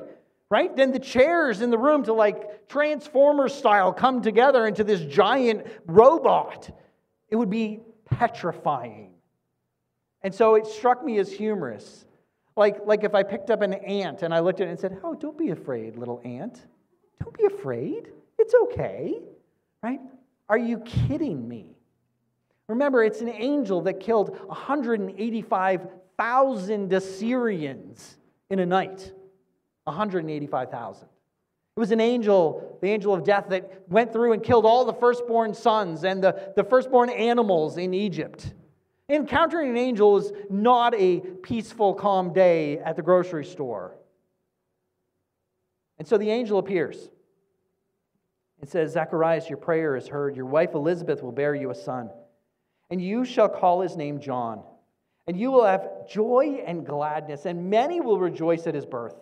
right, 0.50 0.74
than 0.74 0.92
the 0.92 0.98
chairs 0.98 1.60
in 1.60 1.70
the 1.70 1.78
room 1.78 2.04
to 2.04 2.12
like 2.12 2.68
Transformer 2.68 3.48
style 3.48 3.92
come 3.92 4.22
together 4.22 4.66
into 4.66 4.84
this 4.84 5.00
giant 5.00 5.66
robot. 5.86 6.70
It 7.28 7.36
would 7.36 7.50
be 7.50 7.80
petrifying. 8.04 9.14
And 10.22 10.34
so 10.34 10.54
it 10.56 10.66
struck 10.66 11.04
me 11.04 11.18
as 11.18 11.32
humorous 11.32 12.04
like, 12.60 12.84
like 12.84 13.04
if 13.04 13.14
I 13.14 13.22
picked 13.22 13.50
up 13.50 13.62
an 13.62 13.72
ant 13.72 14.22
and 14.22 14.34
I 14.34 14.40
looked 14.40 14.60
at 14.60 14.68
it 14.68 14.70
and 14.70 14.78
said, 14.78 14.98
Oh, 15.02 15.14
don't 15.14 15.38
be 15.38 15.50
afraid, 15.50 15.96
little 15.96 16.20
ant. 16.24 16.66
Don't 17.22 17.36
be 17.36 17.44
afraid. 17.44 18.08
It's 18.38 18.54
okay. 18.64 19.14
Right? 19.82 20.00
Are 20.48 20.58
you 20.58 20.80
kidding 20.80 21.48
me? 21.48 21.76
Remember, 22.68 23.02
it's 23.02 23.22
an 23.22 23.30
angel 23.30 23.80
that 23.82 24.00
killed 24.00 24.38
185,000 26.20 26.92
Assyrians 26.92 28.18
in 28.50 28.58
a 28.58 28.66
night. 28.66 29.12
185,000. 29.84 31.08
It 31.76 31.80
was 31.80 31.92
an 31.92 32.00
angel, 32.00 32.78
the 32.82 32.88
angel 32.90 33.14
of 33.14 33.24
death, 33.24 33.46
that 33.48 33.84
went 33.88 34.12
through 34.12 34.34
and 34.34 34.42
killed 34.42 34.66
all 34.66 34.84
the 34.84 34.92
firstborn 34.92 35.54
sons 35.54 36.04
and 36.04 36.22
the, 36.22 36.52
the 36.56 36.64
firstborn 36.64 37.08
animals 37.08 37.78
in 37.78 37.94
Egypt. 37.94 38.52
Encountering 39.08 39.70
an 39.70 39.78
angel 39.78 40.18
is 40.18 40.30
not 40.50 40.94
a 40.94 41.20
peaceful, 41.20 41.94
calm 41.94 42.34
day 42.34 42.78
at 42.78 42.96
the 42.96 43.02
grocery 43.02 43.46
store. 43.46 43.96
And 45.98 46.06
so 46.06 46.18
the 46.18 46.30
angel 46.30 46.58
appears. 46.58 47.08
and 48.60 48.68
says, 48.68 48.92
Zacharias, 48.92 49.48
your 49.48 49.58
prayer 49.58 49.96
is 49.96 50.06
heard. 50.06 50.36
Your 50.36 50.46
wife 50.46 50.74
Elizabeth 50.74 51.22
will 51.22 51.32
bear 51.32 51.54
you 51.54 51.70
a 51.70 51.74
son, 51.74 52.10
and 52.90 53.00
you 53.00 53.24
shall 53.24 53.48
call 53.48 53.80
his 53.80 53.96
name 53.96 54.20
John. 54.20 54.62
And 55.30 55.38
you 55.38 55.52
will 55.52 55.64
have 55.64 56.08
joy 56.08 56.60
and 56.66 56.84
gladness, 56.84 57.46
and 57.46 57.70
many 57.70 58.00
will 58.00 58.18
rejoice 58.18 58.66
at 58.66 58.74
his 58.74 58.84
birth. 58.84 59.14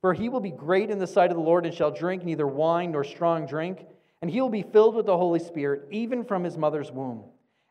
For 0.00 0.14
he 0.14 0.30
will 0.30 0.40
be 0.40 0.50
great 0.50 0.88
in 0.88 0.98
the 0.98 1.06
sight 1.06 1.30
of 1.30 1.36
the 1.36 1.42
Lord, 1.42 1.66
and 1.66 1.74
shall 1.74 1.90
drink 1.90 2.24
neither 2.24 2.46
wine 2.46 2.92
nor 2.92 3.04
strong 3.04 3.44
drink. 3.44 3.84
And 4.22 4.30
he 4.30 4.40
will 4.40 4.48
be 4.48 4.62
filled 4.62 4.94
with 4.94 5.04
the 5.04 5.18
Holy 5.18 5.38
Spirit, 5.38 5.82
even 5.90 6.24
from 6.24 6.44
his 6.44 6.56
mother's 6.56 6.90
womb. 6.90 7.24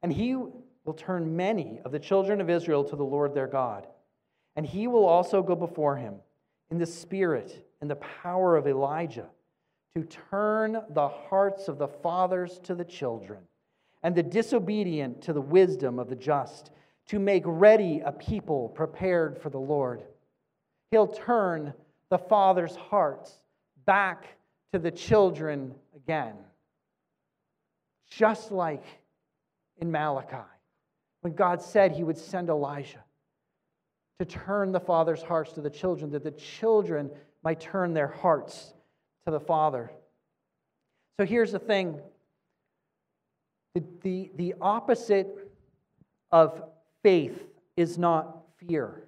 And 0.03 0.13
he 0.13 0.35
will 0.35 0.93
turn 0.95 1.35
many 1.35 1.81
of 1.83 1.91
the 1.91 1.97
children 1.97 2.41
of 2.41 2.47
Israel 2.47 2.83
to 2.83 2.95
the 2.95 3.03
Lord 3.03 3.33
their 3.33 3.47
God. 3.47 3.87
And 4.55 4.67
he 4.67 4.85
will 4.85 5.07
also 5.07 5.41
go 5.41 5.55
before 5.55 5.95
him 5.95 6.17
in 6.69 6.77
the 6.77 6.85
spirit 6.85 7.67
and 7.81 7.89
the 7.89 7.95
power 7.95 8.55
of 8.55 8.67
Elijah 8.67 9.29
to 9.95 10.03
turn 10.03 10.79
the 10.91 11.07
hearts 11.07 11.67
of 11.67 11.79
the 11.79 11.87
fathers 11.87 12.59
to 12.65 12.75
the 12.75 12.85
children 12.85 13.39
and 14.03 14.13
the 14.13 14.21
disobedient 14.21 15.23
to 15.23 15.33
the 15.33 15.41
wisdom 15.41 15.97
of 15.97 16.07
the 16.07 16.15
just, 16.15 16.69
to 17.09 17.19
make 17.19 17.43
ready 17.45 18.01
a 18.05 18.11
people 18.11 18.69
prepared 18.69 19.37
for 19.41 19.49
the 19.49 19.59
Lord. 19.59 20.03
He'll 20.91 21.07
turn 21.07 21.73
the 22.09 22.17
fathers' 22.17 22.75
hearts 22.75 23.33
back 23.85 24.25
to 24.73 24.79
the 24.79 24.91
children 24.91 25.73
again. 25.95 26.35
Just 28.11 28.51
like 28.51 28.83
in 29.77 29.91
Malachi, 29.91 30.37
when 31.21 31.33
God 31.33 31.61
said 31.61 31.91
he 31.91 32.03
would 32.03 32.17
send 32.17 32.49
Elijah 32.49 33.03
to 34.19 34.25
turn 34.25 34.71
the 34.71 34.79
father's 34.79 35.23
hearts 35.23 35.53
to 35.53 35.61
the 35.61 35.69
children, 35.69 36.11
that 36.11 36.23
the 36.23 36.31
children 36.31 37.09
might 37.43 37.59
turn 37.59 37.93
their 37.93 38.07
hearts 38.07 38.73
to 39.25 39.31
the 39.31 39.39
Father. 39.39 39.91
So 41.19 41.25
here's 41.25 41.51
the 41.51 41.59
thing 41.59 42.01
the, 43.73 43.83
the, 44.01 44.31
the 44.35 44.55
opposite 44.61 45.51
of 46.31 46.63
faith 47.03 47.41
is 47.77 47.97
not 47.97 48.43
fear. 48.57 49.03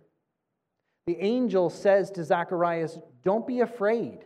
The 1.07 1.17
angel 1.19 1.69
says 1.69 2.11
to 2.11 2.23
Zacharias, 2.23 2.97
Don't 3.23 3.45
be 3.45 3.61
afraid. 3.61 4.19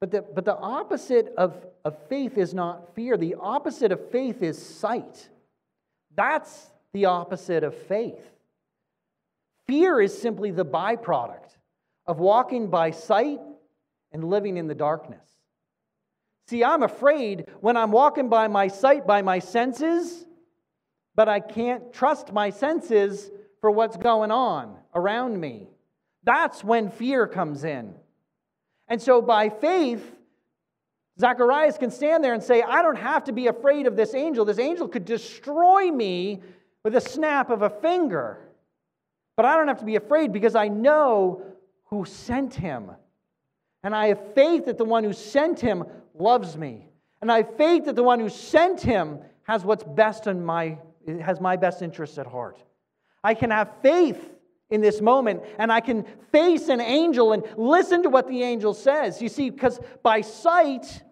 But 0.00 0.10
the, 0.12 0.22
but 0.22 0.44
the 0.44 0.56
opposite 0.56 1.32
of, 1.36 1.66
of 1.84 1.96
faith 2.08 2.38
is 2.38 2.54
not 2.54 2.94
fear. 2.94 3.16
The 3.16 3.34
opposite 3.40 3.90
of 3.90 4.10
faith 4.10 4.42
is 4.42 4.60
sight. 4.60 5.28
That's 6.14 6.70
the 6.92 7.06
opposite 7.06 7.64
of 7.64 7.74
faith. 7.74 8.24
Fear 9.66 10.00
is 10.00 10.20
simply 10.20 10.50
the 10.50 10.64
byproduct 10.64 11.56
of 12.06 12.20
walking 12.20 12.68
by 12.68 12.92
sight 12.92 13.40
and 14.12 14.24
living 14.24 14.56
in 14.56 14.66
the 14.66 14.74
darkness. 14.74 15.24
See, 16.46 16.64
I'm 16.64 16.82
afraid 16.82 17.46
when 17.60 17.76
I'm 17.76 17.92
walking 17.92 18.28
by 18.28 18.48
my 18.48 18.68
sight, 18.68 19.06
by 19.06 19.20
my 19.20 19.38
senses, 19.38 20.24
but 21.18 21.28
I 21.28 21.40
can't 21.40 21.92
trust 21.92 22.32
my 22.32 22.50
senses 22.50 23.32
for 23.60 23.72
what's 23.72 23.96
going 23.96 24.30
on 24.30 24.76
around 24.94 25.40
me. 25.40 25.66
That's 26.22 26.62
when 26.62 26.90
fear 26.90 27.26
comes 27.26 27.64
in. 27.64 27.92
And 28.86 29.02
so 29.02 29.20
by 29.20 29.48
faith, 29.48 30.14
Zacharias 31.18 31.76
can 31.76 31.90
stand 31.90 32.22
there 32.22 32.34
and 32.34 32.42
say, 32.42 32.62
I 32.62 32.82
don't 32.82 32.98
have 32.98 33.24
to 33.24 33.32
be 33.32 33.48
afraid 33.48 33.88
of 33.88 33.96
this 33.96 34.14
angel. 34.14 34.44
This 34.44 34.60
angel 34.60 34.86
could 34.86 35.04
destroy 35.04 35.90
me 35.90 36.40
with 36.84 36.94
a 36.94 37.00
snap 37.00 37.50
of 37.50 37.62
a 37.62 37.70
finger. 37.70 38.38
But 39.34 39.44
I 39.44 39.56
don't 39.56 39.66
have 39.66 39.80
to 39.80 39.84
be 39.84 39.96
afraid 39.96 40.32
because 40.32 40.54
I 40.54 40.68
know 40.68 41.42
who 41.86 42.04
sent 42.04 42.54
him. 42.54 42.92
And 43.82 43.92
I 43.92 44.06
have 44.06 44.34
faith 44.36 44.66
that 44.66 44.78
the 44.78 44.84
one 44.84 45.02
who 45.02 45.12
sent 45.12 45.58
him 45.58 45.82
loves 46.14 46.56
me. 46.56 46.86
And 47.20 47.32
I 47.32 47.38
have 47.38 47.56
faith 47.56 47.86
that 47.86 47.96
the 47.96 48.04
one 48.04 48.20
who 48.20 48.28
sent 48.28 48.80
him 48.80 49.18
has 49.42 49.64
what's 49.64 49.82
best 49.82 50.28
in 50.28 50.44
my 50.44 50.78
has 51.20 51.40
my 51.40 51.56
best 51.56 51.82
interests 51.82 52.18
at 52.18 52.26
heart. 52.26 52.62
I 53.24 53.34
can 53.34 53.50
have 53.50 53.70
faith 53.82 54.30
in 54.70 54.80
this 54.80 55.00
moment 55.00 55.42
and 55.58 55.72
I 55.72 55.80
can 55.80 56.04
face 56.30 56.68
an 56.68 56.80
angel 56.80 57.32
and 57.32 57.42
listen 57.56 58.02
to 58.02 58.08
what 58.08 58.28
the 58.28 58.42
angel 58.42 58.74
says. 58.74 59.20
You 59.22 59.28
see, 59.28 59.50
because 59.50 59.80
by 60.02 60.20
sight, 60.20 61.02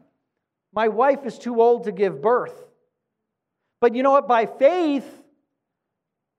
my 0.73 0.89
wife 0.89 1.25
is 1.25 1.39
too 1.39 1.61
old 1.61 1.85
to 1.85 1.93
give 1.93 2.21
birth. 2.21 2.65
But 3.81 3.95
you 3.95 4.03
know 4.03 4.13
what? 4.13 4.29
By 4.29 4.47
faith, 4.47 5.07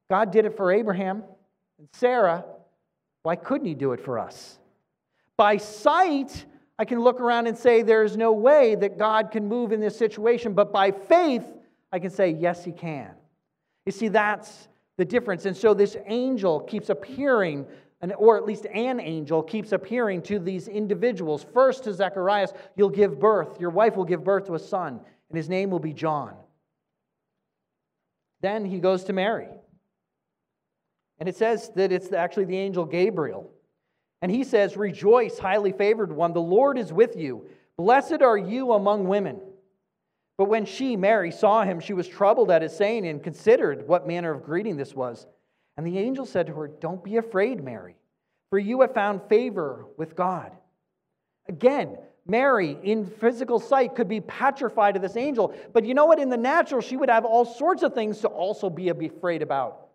God 0.09 0.31
did 0.31 0.45
it 0.45 0.55
for 0.55 0.71
Abraham 0.71 1.23
and 1.79 1.87
Sarah. 1.93 2.45
Why 3.23 3.35
couldn't 3.35 3.67
he 3.67 3.73
do 3.73 3.91
it 3.93 3.99
for 3.99 4.19
us? 4.19 4.57
By 5.37 5.57
sight, 5.57 6.45
I 6.79 6.85
can 6.85 6.99
look 6.99 7.19
around 7.19 7.47
and 7.47 7.57
say 7.57 7.81
there's 7.81 8.15
no 8.15 8.31
way 8.31 8.75
that 8.75 8.97
God 8.97 9.31
can 9.31 9.47
move 9.47 9.71
in 9.71 9.79
this 9.79 9.97
situation, 9.97 10.53
but 10.53 10.71
by 10.71 10.91
faith, 10.91 11.43
I 11.91 11.99
can 11.99 12.09
say, 12.09 12.29
yes, 12.29 12.63
he 12.63 12.71
can. 12.71 13.11
You 13.87 13.91
see, 13.91 14.09
that's 14.09 14.67
the 14.97 15.05
difference. 15.05 15.45
And 15.45 15.57
so 15.57 15.73
this 15.73 15.97
angel 16.05 16.59
keeps 16.59 16.89
appearing, 16.89 17.65
or 18.17 18.37
at 18.37 18.45
least 18.45 18.65
an 18.65 18.99
angel 18.99 19.41
keeps 19.41 19.71
appearing 19.71 20.21
to 20.23 20.37
these 20.37 20.67
individuals. 20.67 21.45
First 21.53 21.85
to 21.85 21.93
Zacharias, 21.93 22.51
you'll 22.75 22.89
give 22.89 23.19
birth, 23.19 23.59
your 23.59 23.69
wife 23.71 23.95
will 23.95 24.05
give 24.05 24.23
birth 24.23 24.45
to 24.47 24.55
a 24.55 24.59
son, 24.59 24.99
and 25.29 25.37
his 25.37 25.49
name 25.49 25.69
will 25.71 25.79
be 25.79 25.93
John. 25.93 26.35
Then 28.41 28.65
he 28.65 28.79
goes 28.79 29.05
to 29.05 29.13
Mary. 29.13 29.47
And 31.17 31.27
it 31.27 31.35
says 31.35 31.71
that 31.75 31.91
it's 31.91 32.11
actually 32.11 32.45
the 32.45 32.57
angel 32.57 32.85
Gabriel 32.85 33.49
and 34.21 34.31
he 34.31 34.43
says, 34.43 34.75
Rejoice, 34.75 35.37
highly 35.37 35.71
favored 35.71 36.11
one, 36.11 36.33
the 36.33 36.41
Lord 36.41 36.77
is 36.77 36.91
with 36.91 37.15
you. 37.15 37.47
Blessed 37.77 38.21
are 38.21 38.37
you 38.37 38.73
among 38.73 39.07
women. 39.07 39.39
But 40.37 40.45
when 40.49 40.65
she, 40.65 40.95
Mary, 40.95 41.31
saw 41.31 41.63
him, 41.63 41.79
she 41.79 41.93
was 41.93 42.07
troubled 42.07 42.51
at 42.51 42.61
his 42.61 42.75
saying 42.75 43.07
and 43.07 43.23
considered 43.23 43.87
what 43.87 44.07
manner 44.07 44.31
of 44.31 44.43
greeting 44.43 44.77
this 44.77 44.93
was. 44.93 45.25
And 45.75 45.85
the 45.85 45.97
angel 45.97 46.25
said 46.25 46.47
to 46.47 46.53
her, 46.53 46.67
Don't 46.67 47.03
be 47.03 47.17
afraid, 47.17 47.63
Mary, 47.63 47.95
for 48.49 48.59
you 48.59 48.81
have 48.81 48.93
found 48.93 49.21
favor 49.23 49.85
with 49.97 50.15
God. 50.15 50.51
Again, 51.47 51.97
Mary, 52.27 52.77
in 52.83 53.05
physical 53.05 53.59
sight, 53.59 53.95
could 53.95 54.07
be 54.07 54.21
petrified 54.21 54.95
of 54.95 55.01
this 55.01 55.15
angel. 55.15 55.55
But 55.73 55.85
you 55.85 55.93
know 55.93 56.05
what? 56.05 56.19
In 56.19 56.29
the 56.29 56.37
natural, 56.37 56.81
she 56.81 56.97
would 56.97 57.09
have 57.09 57.25
all 57.25 57.45
sorts 57.45 57.83
of 57.83 57.93
things 57.93 58.19
to 58.19 58.27
also 58.27 58.69
be 58.69 58.89
afraid 58.89 59.41
about. 59.41 59.87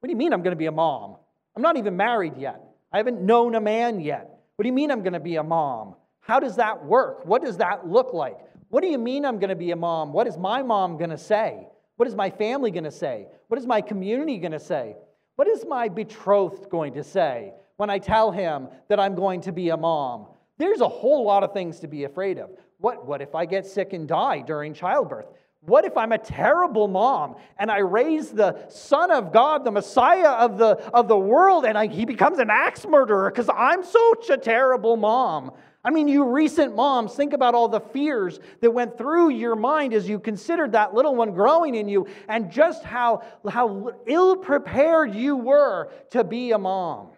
What 0.00 0.08
do 0.08 0.10
you 0.10 0.16
mean 0.16 0.32
I'm 0.32 0.42
going 0.42 0.52
to 0.52 0.56
be 0.56 0.66
a 0.66 0.72
mom? 0.72 1.16
I'm 1.56 1.62
not 1.62 1.76
even 1.76 1.96
married 1.96 2.36
yet. 2.36 2.62
I 2.92 2.98
haven't 2.98 3.20
known 3.20 3.54
a 3.54 3.60
man 3.60 4.00
yet. 4.00 4.40
What 4.56 4.64
do 4.64 4.68
you 4.68 4.72
mean 4.72 4.90
I'm 4.90 5.02
going 5.02 5.12
to 5.12 5.20
be 5.20 5.36
a 5.36 5.42
mom? 5.42 5.94
How 6.20 6.40
does 6.40 6.56
that 6.56 6.84
work? 6.84 7.24
What 7.24 7.42
does 7.42 7.58
that 7.58 7.86
look 7.86 8.12
like? 8.12 8.38
What 8.70 8.82
do 8.82 8.88
you 8.88 8.98
mean 8.98 9.24
I'm 9.24 9.38
going 9.38 9.50
to 9.50 9.56
be 9.56 9.70
a 9.70 9.76
mom? 9.76 10.12
What 10.12 10.26
is 10.26 10.36
my 10.36 10.62
mom 10.62 10.98
going 10.98 11.10
to 11.10 11.18
say? 11.18 11.66
What 11.96 12.06
is 12.06 12.14
my 12.14 12.30
family 12.30 12.70
going 12.70 12.84
to 12.84 12.90
say? 12.90 13.26
What 13.48 13.58
is 13.58 13.66
my 13.66 13.80
community 13.80 14.38
going 14.38 14.52
to 14.52 14.60
say? 14.60 14.96
What 15.36 15.48
is 15.48 15.64
my 15.66 15.88
betrothed 15.88 16.68
going 16.68 16.94
to 16.94 17.04
say 17.04 17.52
when 17.76 17.90
I 17.90 17.98
tell 17.98 18.30
him 18.30 18.68
that 18.88 19.00
I'm 19.00 19.14
going 19.14 19.40
to 19.42 19.52
be 19.52 19.70
a 19.70 19.76
mom? 19.76 20.26
There's 20.58 20.80
a 20.80 20.88
whole 20.88 21.24
lot 21.24 21.44
of 21.44 21.52
things 21.52 21.80
to 21.80 21.88
be 21.88 22.04
afraid 22.04 22.38
of. 22.38 22.50
What, 22.78 23.06
what 23.06 23.22
if 23.22 23.34
I 23.34 23.46
get 23.46 23.66
sick 23.66 23.92
and 23.92 24.06
die 24.06 24.40
during 24.40 24.74
childbirth? 24.74 25.26
What 25.60 25.84
if 25.84 25.96
I'm 25.96 26.12
a 26.12 26.18
terrible 26.18 26.88
mom 26.88 27.36
and 27.58 27.70
I 27.70 27.78
raise 27.78 28.30
the 28.30 28.68
Son 28.68 29.10
of 29.10 29.32
God, 29.32 29.64
the 29.64 29.70
Messiah 29.70 30.30
of 30.30 30.56
the, 30.56 30.76
of 30.94 31.08
the 31.08 31.18
world, 31.18 31.64
and 31.64 31.76
I, 31.76 31.88
he 31.88 32.04
becomes 32.04 32.38
an 32.38 32.48
axe 32.50 32.86
murderer 32.86 33.30
because 33.30 33.50
I'm 33.54 33.82
such 33.82 34.30
a 34.30 34.36
terrible 34.36 34.96
mom? 34.96 35.52
I 35.88 35.90
mean, 35.90 36.06
you 36.06 36.22
recent 36.22 36.76
moms, 36.76 37.14
think 37.14 37.32
about 37.32 37.54
all 37.54 37.66
the 37.66 37.80
fears 37.80 38.40
that 38.60 38.70
went 38.70 38.98
through 38.98 39.30
your 39.30 39.56
mind 39.56 39.94
as 39.94 40.06
you 40.06 40.20
considered 40.20 40.72
that 40.72 40.92
little 40.92 41.16
one 41.16 41.32
growing 41.32 41.74
in 41.74 41.88
you 41.88 42.08
and 42.28 42.50
just 42.50 42.84
how, 42.84 43.22
how 43.48 43.92
ill 44.06 44.36
prepared 44.36 45.14
you 45.14 45.34
were 45.34 45.90
to 46.10 46.24
be 46.24 46.52
a 46.52 46.58
mom 46.58 47.08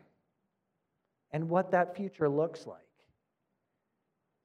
and 1.32 1.48
what 1.48 1.72
that 1.72 1.96
future 1.96 2.28
looks 2.28 2.64
like 2.64 2.78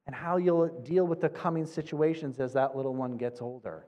and 0.07 0.15
how 0.15 0.37
you'll 0.37 0.69
deal 0.69 1.05
with 1.05 1.21
the 1.21 1.29
coming 1.29 1.67
situations 1.67 2.39
as 2.39 2.53
that 2.53 2.75
little 2.75 2.95
one 2.95 3.17
gets 3.17 3.43
older. 3.43 3.85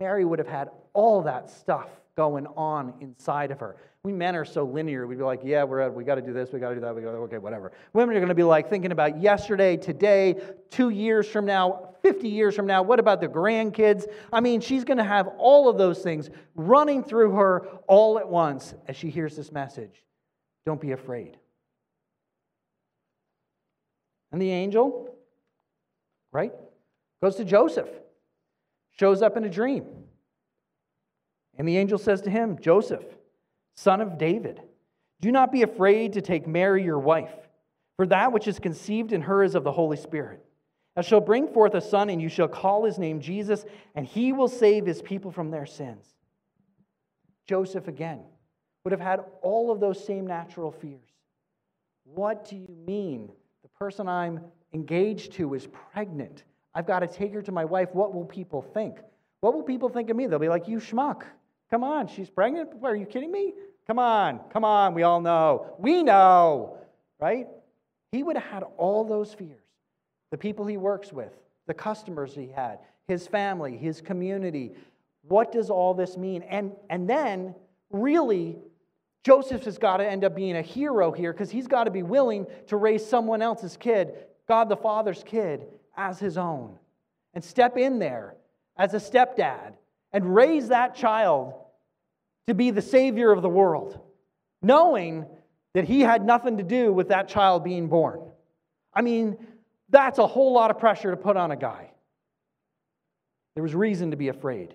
Mary 0.00 0.24
would 0.24 0.40
have 0.40 0.48
had 0.48 0.68
all 0.94 1.22
that 1.22 1.48
stuff 1.48 1.90
going 2.20 2.46
on 2.48 2.92
inside 3.00 3.50
of 3.50 3.60
her. 3.60 3.76
We 4.02 4.12
men 4.12 4.36
are 4.36 4.44
so 4.44 4.64
linear. 4.64 5.06
We'd 5.06 5.18
be 5.18 5.24
like, 5.24 5.40
yeah, 5.42 5.64
we're 5.64 5.80
at, 5.80 5.94
we 5.94 6.04
got 6.04 6.16
to 6.16 6.22
do 6.22 6.32
this, 6.32 6.52
we 6.52 6.60
got 6.60 6.70
to 6.70 6.74
do 6.74 6.80
that, 6.82 6.94
we 6.94 7.02
got 7.02 7.12
to 7.12 7.18
okay, 7.18 7.38
whatever. 7.38 7.72
Women 7.92 8.14
are 8.14 8.20
going 8.20 8.28
to 8.28 8.34
be 8.34 8.42
like 8.42 8.68
thinking 8.68 8.92
about 8.92 9.20
yesterday, 9.20 9.76
today, 9.76 10.36
two 10.70 10.90
years 10.90 11.26
from 11.26 11.46
now, 11.46 11.94
50 12.02 12.28
years 12.28 12.54
from 12.54 12.66
now. 12.66 12.82
What 12.82 12.98
about 12.98 13.20
the 13.20 13.28
grandkids? 13.28 14.04
I 14.32 14.40
mean, 14.40 14.60
she's 14.60 14.84
going 14.84 14.98
to 14.98 15.04
have 15.04 15.28
all 15.38 15.68
of 15.68 15.78
those 15.78 16.00
things 16.00 16.28
running 16.54 17.02
through 17.02 17.32
her 17.32 17.66
all 17.88 18.18
at 18.18 18.28
once 18.28 18.74
as 18.86 18.96
she 18.96 19.10
hears 19.10 19.36
this 19.36 19.50
message. 19.50 20.04
Don't 20.66 20.80
be 20.80 20.92
afraid. 20.92 21.38
And 24.32 24.40
the 24.40 24.50
angel 24.50 25.10
right? 26.32 26.52
Goes 27.22 27.36
to 27.36 27.44
Joseph, 27.44 27.88
shows 28.98 29.22
up 29.22 29.36
in 29.36 29.44
a 29.44 29.50
dream. 29.50 29.84
And 31.60 31.68
the 31.68 31.76
angel 31.76 31.98
says 31.98 32.22
to 32.22 32.30
him, 32.30 32.58
Joseph, 32.58 33.04
son 33.76 34.00
of 34.00 34.16
David, 34.16 34.62
do 35.20 35.30
not 35.30 35.52
be 35.52 35.60
afraid 35.60 36.14
to 36.14 36.22
take 36.22 36.46
Mary 36.46 36.82
your 36.82 36.98
wife, 36.98 37.34
for 37.98 38.06
that 38.06 38.32
which 38.32 38.48
is 38.48 38.58
conceived 38.58 39.12
in 39.12 39.20
her 39.20 39.44
is 39.44 39.54
of 39.54 39.62
the 39.62 39.70
Holy 39.70 39.98
Spirit. 39.98 40.42
And 40.96 41.04
shall 41.04 41.20
bring 41.20 41.48
forth 41.48 41.74
a 41.74 41.82
son, 41.82 42.08
and 42.08 42.18
you 42.18 42.30
shall 42.30 42.48
call 42.48 42.86
his 42.86 42.98
name 42.98 43.20
Jesus, 43.20 43.66
and 43.94 44.06
he 44.06 44.32
will 44.32 44.48
save 44.48 44.86
his 44.86 45.02
people 45.02 45.30
from 45.30 45.50
their 45.50 45.66
sins. 45.66 46.06
Joseph 47.46 47.88
again 47.88 48.20
would 48.84 48.92
have 48.92 48.98
had 48.98 49.20
all 49.42 49.70
of 49.70 49.80
those 49.80 50.02
same 50.02 50.26
natural 50.26 50.70
fears. 50.70 51.10
What 52.04 52.48
do 52.48 52.56
you 52.56 52.74
mean? 52.86 53.30
The 53.64 53.68
person 53.78 54.08
I'm 54.08 54.40
engaged 54.72 55.32
to 55.32 55.52
is 55.52 55.68
pregnant. 55.92 56.44
I've 56.74 56.86
got 56.86 57.00
to 57.00 57.06
take 57.06 57.34
her 57.34 57.42
to 57.42 57.52
my 57.52 57.66
wife. 57.66 57.90
What 57.92 58.14
will 58.14 58.24
people 58.24 58.62
think? 58.62 58.96
What 59.42 59.52
will 59.52 59.62
people 59.62 59.90
think 59.90 60.08
of 60.08 60.16
me? 60.16 60.26
They'll 60.26 60.38
be 60.38 60.48
like, 60.48 60.66
You 60.66 60.78
schmuck. 60.78 61.24
Come 61.70 61.84
on, 61.84 62.08
she's 62.08 62.30
pregnant? 62.30 62.70
Are 62.82 62.96
you 62.96 63.06
kidding 63.06 63.30
me? 63.30 63.54
Come 63.86 63.98
on, 63.98 64.40
come 64.52 64.64
on, 64.64 64.94
we 64.94 65.02
all 65.02 65.20
know. 65.20 65.74
We 65.78 66.02
know, 66.02 66.78
right? 67.20 67.46
he 68.12 68.22
would 68.22 68.36
have 68.36 68.50
had 68.50 68.62
all 68.76 69.04
those 69.04 69.32
fears. 69.32 69.56
The 70.30 70.38
people 70.38 70.66
he 70.66 70.76
works 70.76 71.12
with, 71.12 71.32
the 71.66 71.74
customers 71.74 72.34
he 72.34 72.48
had, 72.48 72.78
his 73.08 73.26
family, 73.26 73.76
his 73.76 74.00
community. 74.00 74.72
What 75.22 75.52
does 75.52 75.70
all 75.70 75.94
this 75.94 76.16
mean? 76.16 76.42
And, 76.42 76.72
and 76.88 77.08
then, 77.08 77.54
really, 77.90 78.58
Joseph 79.24 79.64
has 79.64 79.78
got 79.78 79.98
to 79.98 80.08
end 80.08 80.24
up 80.24 80.34
being 80.34 80.56
a 80.56 80.62
hero 80.62 81.12
here 81.12 81.32
because 81.32 81.50
he's 81.50 81.66
got 81.66 81.84
to 81.84 81.90
be 81.90 82.02
willing 82.02 82.46
to 82.68 82.76
raise 82.76 83.04
someone 83.04 83.42
else's 83.42 83.76
kid, 83.76 84.14
God 84.48 84.68
the 84.68 84.76
Father's 84.76 85.22
kid, 85.24 85.66
as 85.96 86.18
his 86.18 86.38
own. 86.38 86.76
And 87.34 87.44
step 87.44 87.76
in 87.76 87.98
there 87.98 88.34
as 88.76 88.94
a 88.94 88.98
stepdad 88.98 89.74
and 90.12 90.34
raise 90.34 90.68
that 90.68 90.94
child 90.94 91.54
to 92.46 92.54
be 92.54 92.70
the 92.70 92.82
savior 92.82 93.30
of 93.30 93.42
the 93.42 93.48
world, 93.48 93.98
knowing 94.62 95.26
that 95.74 95.84
he 95.84 96.00
had 96.00 96.24
nothing 96.24 96.56
to 96.56 96.64
do 96.64 96.92
with 96.92 97.08
that 97.08 97.28
child 97.28 97.62
being 97.62 97.88
born. 97.88 98.20
I 98.92 99.02
mean, 99.02 99.36
that's 99.88 100.18
a 100.18 100.26
whole 100.26 100.52
lot 100.52 100.70
of 100.70 100.78
pressure 100.78 101.10
to 101.10 101.16
put 101.16 101.36
on 101.36 101.50
a 101.50 101.56
guy. 101.56 101.90
There 103.54 103.62
was 103.62 103.74
reason 103.74 104.10
to 104.10 104.16
be 104.16 104.28
afraid. 104.28 104.74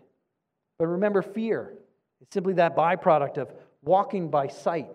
But 0.78 0.88
remember, 0.88 1.22
fear 1.22 1.74
is 2.22 2.28
simply 2.32 2.54
that 2.56 2.76
byproduct 2.76 3.38
of 3.38 3.54
walking 3.82 4.30
by 4.30 4.48
sight 4.48 4.90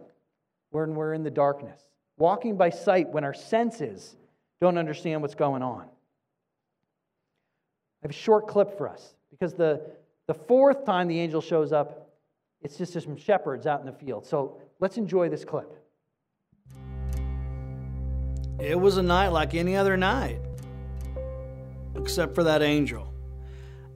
when 0.71 0.95
we're 0.95 1.15
in 1.15 1.23
the 1.23 1.31
darkness, 1.31 1.81
walking 2.19 2.57
by 2.57 2.71
sight 2.71 3.09
when 3.09 3.25
our 3.25 3.35
senses 3.35 4.17
don't 4.61 4.79
understand 4.79 5.23
what's 5.23 5.35
going 5.35 5.63
on. 5.63 5.83
I 5.83 8.03
have 8.03 8.11
a 8.11 8.15
short 8.15 8.47
clip 8.47 8.77
for 8.77 8.89
us 8.89 9.15
because 9.31 9.55
the, 9.55 9.81
the 10.31 10.35
fourth 10.35 10.85
time 10.87 11.09
the 11.09 11.19
angel 11.19 11.41
shows 11.41 11.73
up, 11.73 12.09
it's 12.63 12.77
just 12.79 12.93
some 12.93 13.17
shepherds 13.17 13.67
out 13.67 13.81
in 13.81 13.87
the 13.87 13.93
field. 13.93 14.25
So 14.25 14.59
let's 14.79 14.97
enjoy 14.97 15.29
this 15.29 15.45
clip. 15.45 15.69
It 18.61 18.79
was 18.79 18.97
a 18.97 19.03
night 19.03 19.31
like 19.31 19.57
any 19.57 19.75
other 19.75 19.97
night, 19.97 20.39
except 21.97 22.37
for 22.37 22.45
that 22.45 22.63
angel. 22.63 23.13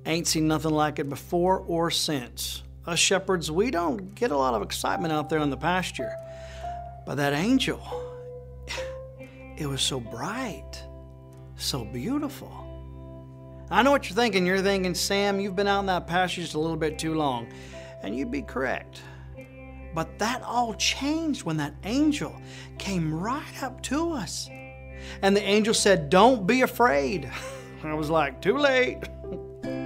Ain't 0.06 0.26
seen 0.26 0.48
nothing 0.48 0.72
like 0.72 0.98
it 0.98 1.08
before 1.08 1.60
or 1.60 1.92
since. 1.92 2.64
Us 2.84 2.98
shepherds, 2.98 3.48
we 3.48 3.70
don't 3.70 4.12
get 4.16 4.32
a 4.32 4.36
lot 4.36 4.54
of 4.54 4.62
excitement 4.62 5.12
out 5.12 5.28
there 5.28 5.38
in 5.38 5.50
the 5.50 5.56
pasture. 5.56 6.16
But 7.06 7.14
that 7.18 7.32
angel, 7.32 7.80
it 9.56 9.66
was 9.66 9.82
so 9.82 10.00
bright, 10.00 10.82
so 11.54 11.84
beautiful. 11.84 12.63
I 13.70 13.82
know 13.82 13.90
what 13.90 14.08
you're 14.08 14.16
thinking. 14.16 14.46
You're 14.46 14.60
thinking, 14.60 14.94
Sam, 14.94 15.40
you've 15.40 15.56
been 15.56 15.66
out 15.66 15.80
in 15.80 15.86
that 15.86 16.06
pasture 16.06 16.42
just 16.42 16.54
a 16.54 16.58
little 16.58 16.76
bit 16.76 16.98
too 16.98 17.14
long. 17.14 17.48
And 18.02 18.16
you'd 18.16 18.30
be 18.30 18.42
correct. 18.42 19.00
But 19.94 20.18
that 20.18 20.42
all 20.42 20.74
changed 20.74 21.44
when 21.44 21.56
that 21.58 21.74
angel 21.84 22.34
came 22.78 23.14
right 23.14 23.62
up 23.62 23.80
to 23.82 24.12
us. 24.12 24.48
And 25.22 25.36
the 25.36 25.42
angel 25.42 25.74
said, 25.74 26.10
Don't 26.10 26.46
be 26.46 26.62
afraid. 26.62 27.30
I 27.84 27.94
was 27.94 28.10
like, 28.10 28.40
Too 28.40 28.58
late. 28.58 28.98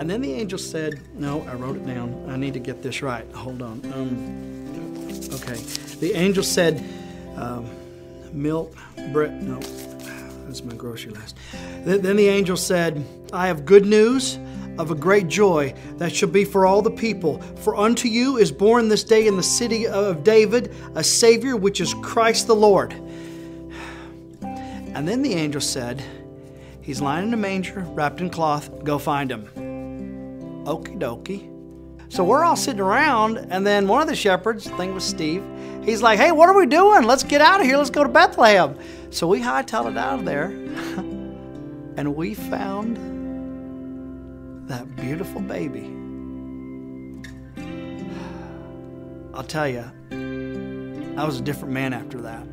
And 0.00 0.08
then 0.08 0.22
the 0.22 0.32
angel 0.32 0.58
said, 0.58 0.98
No, 1.12 1.42
I 1.42 1.52
wrote 1.56 1.76
it 1.76 1.86
down. 1.86 2.24
I 2.30 2.36
need 2.36 2.54
to 2.54 2.58
get 2.58 2.82
this 2.82 3.02
right. 3.02 3.30
Hold 3.34 3.60
on. 3.60 3.84
Um, 3.92 5.28
okay. 5.34 5.60
The 6.00 6.12
angel 6.14 6.42
said, 6.42 6.82
um, 7.36 7.68
Milk, 8.32 8.74
bread. 9.12 9.42
No, 9.42 9.60
that's 10.46 10.64
my 10.64 10.74
grocery 10.74 11.12
list. 11.12 11.36
Then 11.84 12.16
the 12.16 12.28
angel 12.28 12.56
said, 12.56 13.04
I 13.32 13.46
have 13.46 13.64
good 13.64 13.86
news 13.86 14.38
of 14.78 14.90
a 14.90 14.94
great 14.94 15.28
joy 15.28 15.74
that 15.98 16.14
shall 16.14 16.28
be 16.28 16.44
for 16.44 16.66
all 16.66 16.82
the 16.82 16.90
people. 16.90 17.40
For 17.56 17.76
unto 17.76 18.08
you 18.08 18.38
is 18.38 18.50
born 18.50 18.88
this 18.88 19.04
day 19.04 19.26
in 19.26 19.36
the 19.36 19.42
city 19.42 19.86
of 19.86 20.24
David 20.24 20.74
a 20.94 21.04
Savior, 21.04 21.56
which 21.56 21.80
is 21.80 21.94
Christ 22.02 22.46
the 22.46 22.56
Lord. 22.56 22.92
And 24.42 25.06
then 25.06 25.22
the 25.22 25.34
angel 25.34 25.60
said, 25.60 26.02
He's 26.80 27.00
lying 27.00 27.28
in 27.28 27.34
a 27.34 27.36
manger, 27.36 27.80
wrapped 27.90 28.20
in 28.20 28.30
cloth. 28.30 28.82
Go 28.82 28.98
find 28.98 29.30
him. 29.30 29.44
Okie 30.64 30.98
dokie. 30.98 31.46
So 32.10 32.24
we're 32.24 32.44
all 32.44 32.56
sitting 32.56 32.80
around, 32.80 33.36
and 33.36 33.64
then 33.64 33.86
one 33.86 34.02
of 34.02 34.08
the 34.08 34.16
shepherds, 34.16 34.66
I 34.66 34.76
think 34.76 34.90
it 34.90 34.94
was 34.94 35.04
Steve, 35.04 35.44
he's 35.84 36.02
like, 36.02 36.18
Hey, 36.18 36.32
what 36.32 36.48
are 36.48 36.56
we 36.56 36.66
doing? 36.66 37.04
Let's 37.04 37.22
get 37.22 37.40
out 37.40 37.60
of 37.60 37.66
here. 37.66 37.76
Let's 37.76 37.90
go 37.90 38.02
to 38.02 38.08
Bethlehem. 38.08 38.76
So 39.10 39.26
we 39.26 39.40
hightailed 39.40 39.90
it 39.90 39.96
out 39.96 40.20
of 40.20 40.24
there, 40.24 40.44
and 41.96 42.14
we 42.14 42.34
found 42.34 42.96
that 44.68 44.94
beautiful 44.96 45.40
baby. 45.40 45.96
I'll 49.34 49.42
tell 49.42 49.68
you, 49.68 49.84
I 51.16 51.24
was 51.24 51.40
a 51.40 51.42
different 51.42 51.74
man 51.74 51.92
after 51.92 52.20
that. 52.20 52.46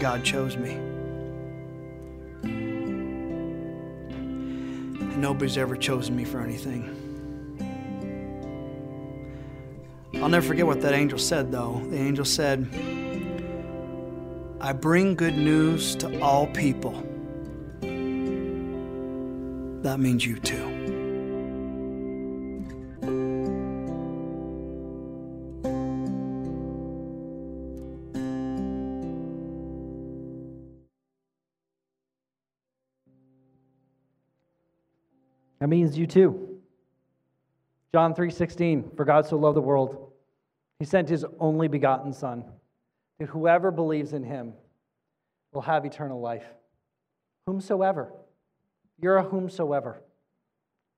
God 0.00 0.24
chose 0.24 0.56
me. 0.56 0.74
Nobody's 5.16 5.58
ever 5.58 5.76
chosen 5.76 6.16
me 6.16 6.24
for 6.24 6.40
anything. 6.40 7.09
I'll 10.14 10.28
never 10.28 10.46
forget 10.46 10.66
what 10.66 10.80
that 10.82 10.92
angel 10.94 11.18
said, 11.18 11.50
though. 11.52 11.82
The 11.90 11.96
angel 11.96 12.24
said, 12.24 12.68
I 14.60 14.72
bring 14.72 15.14
good 15.14 15.36
news 15.36 15.94
to 15.96 16.20
all 16.20 16.46
people 16.48 17.06
that 19.82 19.98
means 19.98 20.26
you 20.26 20.38
too. 20.38 20.66
That 35.60 35.68
means 35.68 35.96
you 35.96 36.06
too. 36.06 36.49
John 37.92 38.14
3:16 38.14 38.96
For 38.96 39.04
God 39.04 39.26
so 39.26 39.36
loved 39.36 39.56
the 39.56 39.62
world 39.62 40.12
he 40.78 40.84
sent 40.84 41.08
his 41.08 41.24
only 41.38 41.68
begotten 41.68 42.12
son 42.12 42.44
that 43.18 43.28
whoever 43.28 43.70
believes 43.70 44.12
in 44.12 44.22
him 44.22 44.54
will 45.52 45.60
have 45.62 45.84
eternal 45.84 46.20
life. 46.20 46.46
Whomsoever 47.46 48.12
you're 49.00 49.16
a 49.16 49.22
whomsoever. 49.22 50.02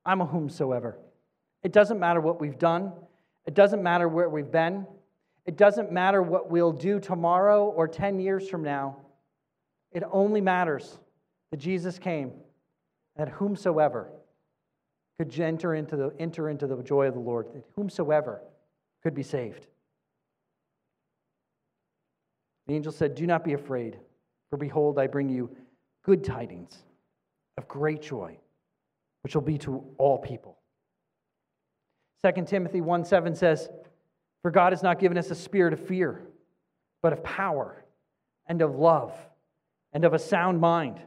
I'm 0.04 0.20
a 0.20 0.26
whomsoever. 0.26 0.98
It 1.62 1.72
doesn't 1.72 2.00
matter 2.00 2.20
what 2.20 2.40
we've 2.40 2.58
done, 2.58 2.92
it 3.46 3.54
doesn't 3.54 3.82
matter 3.82 4.08
where 4.08 4.28
we've 4.28 4.50
been, 4.50 4.86
it 5.46 5.56
doesn't 5.56 5.92
matter 5.92 6.22
what 6.22 6.50
we'll 6.50 6.72
do 6.72 6.98
tomorrow 6.98 7.66
or 7.66 7.86
10 7.86 8.18
years 8.18 8.48
from 8.48 8.62
now. 8.62 8.96
It 9.92 10.02
only 10.10 10.40
matters 10.40 10.98
that 11.50 11.58
Jesus 11.58 11.98
came, 11.98 12.32
that 13.16 13.28
whomsoever 13.28 14.10
could 15.24 15.40
enter 15.40 15.74
into 15.74 15.96
the, 15.96 16.12
enter 16.18 16.48
into 16.48 16.66
the 16.66 16.82
joy 16.82 17.06
of 17.06 17.14
the 17.14 17.20
Lord, 17.20 17.46
that 17.54 17.64
whomsoever 17.76 18.42
could 19.02 19.14
be 19.14 19.22
saved. 19.22 19.66
The 22.66 22.74
angel 22.74 22.92
said, 22.92 23.14
Do 23.14 23.26
not 23.26 23.44
be 23.44 23.52
afraid, 23.52 23.98
for 24.50 24.56
behold, 24.56 24.98
I 24.98 25.06
bring 25.06 25.28
you 25.28 25.54
good 26.04 26.24
tidings 26.24 26.76
of 27.56 27.68
great 27.68 28.02
joy, 28.02 28.36
which 29.22 29.34
will 29.34 29.42
be 29.42 29.58
to 29.58 29.84
all 29.98 30.18
people. 30.18 30.58
2 32.24 32.44
Timothy 32.44 32.80
1 32.80 33.04
7 33.04 33.34
says, 33.36 33.68
For 34.42 34.50
God 34.50 34.72
has 34.72 34.82
not 34.82 34.98
given 34.98 35.18
us 35.18 35.30
a 35.30 35.36
spirit 35.36 35.72
of 35.72 35.86
fear, 35.86 36.22
but 37.00 37.12
of 37.12 37.22
power 37.22 37.84
and 38.46 38.60
of 38.60 38.74
love 38.74 39.12
and 39.92 40.04
of 40.04 40.14
a 40.14 40.18
sound 40.18 40.60
mind. 40.60 41.00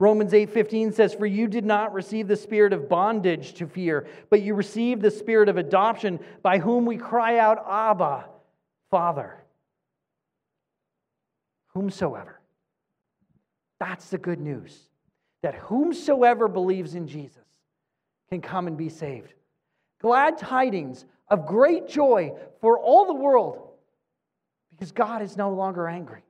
Romans 0.00 0.32
8:15 0.32 0.92
says 0.92 1.14
for 1.14 1.26
you 1.26 1.46
did 1.46 1.64
not 1.64 1.92
receive 1.92 2.26
the 2.26 2.36
spirit 2.36 2.72
of 2.72 2.88
bondage 2.88 3.54
to 3.54 3.66
fear 3.68 4.08
but 4.30 4.42
you 4.42 4.54
received 4.54 5.02
the 5.02 5.10
spirit 5.10 5.48
of 5.48 5.56
adoption 5.56 6.18
by 6.42 6.58
whom 6.58 6.86
we 6.86 6.96
cry 6.96 7.38
out 7.38 7.64
abba 7.68 8.24
father 8.90 9.44
whomsoever 11.74 12.40
that's 13.78 14.08
the 14.08 14.18
good 14.18 14.40
news 14.40 14.90
that 15.42 15.54
whomsoever 15.54 16.48
believes 16.48 16.94
in 16.94 17.06
Jesus 17.06 17.44
can 18.28 18.40
come 18.40 18.66
and 18.66 18.76
be 18.76 18.88
saved. 18.88 19.32
Glad 20.00 20.38
tidings 20.38 21.04
of 21.28 21.46
great 21.46 21.88
joy 21.88 22.32
for 22.60 22.78
all 22.78 23.06
the 23.06 23.14
world 23.14 23.68
because 24.70 24.92
God 24.92 25.22
is 25.22 25.36
no 25.36 25.50
longer 25.50 25.88
angry. 25.88 26.22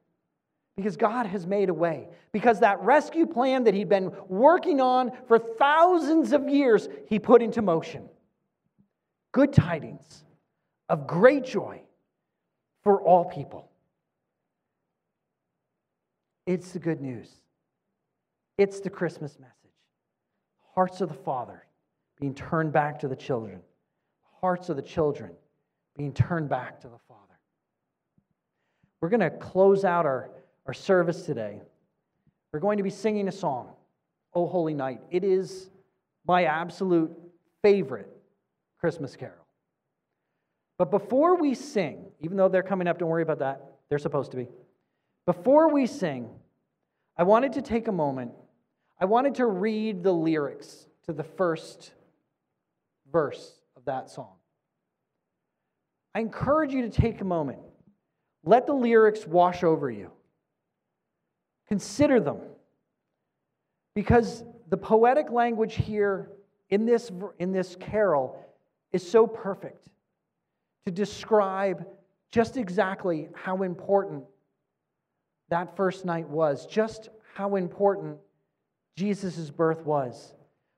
Because 0.81 0.97
God 0.97 1.27
has 1.27 1.47
made 1.47 1.69
a 1.69 1.75
way. 1.75 2.09
Because 2.33 2.61
that 2.61 2.81
rescue 2.81 3.27
plan 3.27 3.65
that 3.65 3.75
He'd 3.75 3.91
been 3.91 4.13
working 4.29 4.81
on 4.81 5.13
for 5.29 5.39
thousands 5.39 6.33
of 6.33 6.49
years, 6.49 6.89
He 7.07 7.19
put 7.19 7.43
into 7.43 7.61
motion. 7.61 8.09
Good 9.33 9.53
tidings 9.53 10.25
of 10.89 11.07
great 11.07 11.45
joy 11.45 11.83
for 12.83 13.03
all 13.03 13.27
people. 13.27 13.69
It's 16.47 16.73
the 16.73 16.79
good 16.79 17.03
news. 17.03 17.31
It's 18.57 18.81
the 18.81 18.89
Christmas 18.89 19.39
message. 19.39 19.55
Hearts 20.75 21.03
of 21.03 21.11
the 21.11 21.15
Father 21.15 21.67
being 22.19 22.35
turned 22.35 22.73
back 22.73 22.99
to 23.01 23.09
the 23.09 23.17
children, 23.17 23.61
hearts 24.41 24.71
of 24.71 24.77
the 24.77 24.83
children 24.83 25.33
being 25.95 26.15
turned 26.15 26.49
back 26.49 26.81
to 26.81 26.89
the 26.89 26.99
Father. 27.07 27.21
We're 29.01 29.09
going 29.11 29.21
to 29.21 29.31
close 29.31 29.85
out 29.85 30.07
our, 30.07 30.31
our 30.67 30.75
service 30.75 31.23
today. 31.23 31.61
We're 32.53 32.61
going 32.61 32.79
to 32.79 32.83
be 32.83 32.91
singing 32.91 33.29
a 33.29 33.33
song, 33.33 33.71
O 34.35 34.47
Holy 34.47 34.75
Night. 34.75 35.01
It 35.11 35.25
is 35.25 35.71
my 36.27 36.45
absolute 36.45 37.11
favorite 37.63 38.09
Christmas 38.79 39.17
carol. 39.17 39.35
But 40.79 40.91
before 40.91 41.37
we 41.37 41.55
sing, 41.55 42.07
even 42.21 42.37
though 42.37 42.49
they're 42.49 42.63
coming 42.63 42.89
up, 42.89 42.99
don't 42.99 43.09
worry 43.09 43.23
about 43.23 43.41
that. 43.41 43.73
They're 43.89 43.99
supposed 43.99 44.31
to 44.31 44.37
be. 44.37 44.49
Before 45.27 45.73
we 45.73 45.87
sing, 45.87 46.31
I 47.17 47.23
wanted 47.23 47.53
to 47.55 47.63
take 47.63 47.89
a 47.89 47.93
moment. 47.93 48.33
I 48.99 49.05
wanted 49.05 49.35
to 49.37 49.47
read 49.47 50.03
the 50.03 50.13
lyrics 50.13 50.87
to 51.05 51.13
the 51.13 51.23
first 51.25 51.93
verse 53.13 53.53
of 53.77 53.85
that 53.85 54.11
song. 54.11 54.33
I 56.15 56.21
encourage 56.21 56.73
you 56.73 56.83
to 56.83 56.91
take 56.91 57.21
a 57.21 57.25
moment. 57.25 57.59
Let 58.43 58.67
the 58.67 58.73
lyrics 58.73 59.27
wash 59.27 59.63
over 59.63 59.91
you. 59.91 60.11
Consider 61.71 62.21
them. 62.21 62.39
Because 63.95 64.45
the 64.69 64.77
poetic 64.77 65.31
language 65.31 65.75
here 65.75 66.31
in 66.69 66.85
this, 66.87 67.11
in 67.39 67.53
this 67.53 67.77
carol 67.77 68.45
is 68.93 69.09
so 69.09 69.27
perfect 69.27 69.89
to 70.87 70.91
describe 70.91 71.87
just 72.31 72.57
exactly 72.57 73.29
how 73.35 73.63
important 73.63 74.25
that 75.49 75.77
first 75.77 76.05
night 76.05 76.29
was, 76.29 76.67
just 76.67 77.09
how 77.35 77.57
important 77.57 78.17
Jesus' 78.97 79.51
birth 79.51 79.85
was. 79.85 80.35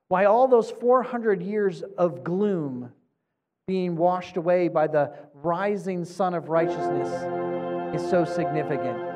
Why 0.09 0.24
all 0.26 0.48
those 0.48 0.70
400 0.70 1.42
years 1.42 1.83
of 1.96 2.24
gloom 2.24 2.92
being 3.66 3.96
washed 3.96 4.37
away 4.37 4.68
by 4.68 4.87
the 4.87 5.12
rising 5.35 6.05
sun 6.05 6.35
of 6.35 6.48
righteousness 6.48 7.09
is 7.94 8.11
so 8.11 8.24
significant. 8.24 9.12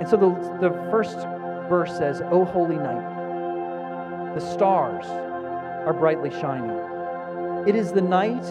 And 0.00 0.08
so 0.08 0.16
the, 0.16 0.68
the 0.68 0.70
first 0.90 1.18
verse 1.68 1.96
says, 1.96 2.20
O 2.30 2.44
holy 2.44 2.76
night, 2.76 4.34
the 4.34 4.40
stars 4.40 5.06
are 5.86 5.92
brightly 5.92 6.30
shining. 6.30 6.76
It 7.68 7.76
is 7.76 7.92
the 7.92 8.02
night 8.02 8.44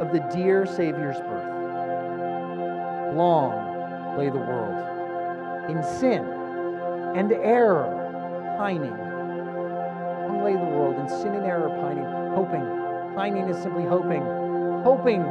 of 0.00 0.12
the 0.12 0.20
dear 0.34 0.66
Savior's 0.66 1.18
birth. 1.18 1.54
Long 3.14 4.18
lay 4.18 4.28
the 4.28 4.38
world 4.38 5.70
in 5.70 5.82
sin 5.82 6.24
and 7.16 7.32
error 7.32 8.56
pining. 8.58 8.90
Long 8.90 10.42
lay 10.44 10.52
the 10.52 10.58
world 10.58 10.98
in 10.98 11.08
sin 11.08 11.34
and 11.34 11.46
error 11.46 11.70
pining, 11.80 12.04
hoping. 12.34 13.14
Pining 13.14 13.48
is 13.48 13.62
simply 13.62 13.84
hoping, 13.84 14.22
hoping 14.82 15.22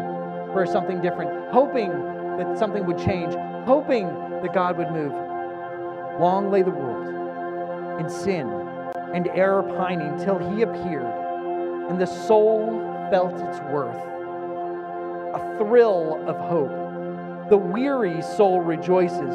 for 0.54 0.66
something 0.66 1.02
different, 1.02 1.52
hoping 1.52 1.92
that 2.38 2.58
something 2.58 2.86
would 2.86 2.98
change, 2.98 3.36
hoping 3.66 4.08
that 4.42 4.54
God 4.54 4.78
would 4.78 4.92
move. 4.92 5.12
Long 6.20 6.52
lay 6.52 6.62
the 6.62 6.70
world 6.70 8.00
in 8.00 8.10
sin 8.10 8.48
and 9.14 9.28
error 9.30 9.64
pining 9.78 10.18
till 10.24 10.38
he 10.38 10.62
appeared, 10.62 11.06
and 11.90 12.00
the 12.00 12.06
soul 12.06 13.08
felt 13.10 13.34
its 13.34 13.60
worth. 13.72 13.96
A 15.36 15.58
thrill 15.58 16.24
of 16.28 16.38
hope. 16.38 17.50
The 17.50 17.58
weary 17.58 18.22
soul 18.22 18.62
rejoices, 18.62 19.34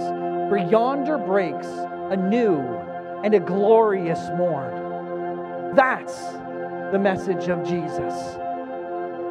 for 0.48 0.56
yonder 0.56 1.18
breaks 1.18 1.66
a 1.66 2.16
new 2.16 2.60
and 3.24 3.34
a 3.34 3.40
glorious 3.40 4.20
morn. 4.36 5.74
That's 5.74 6.32
the 6.92 6.98
message 6.98 7.48
of 7.48 7.64
Jesus. 7.64 8.14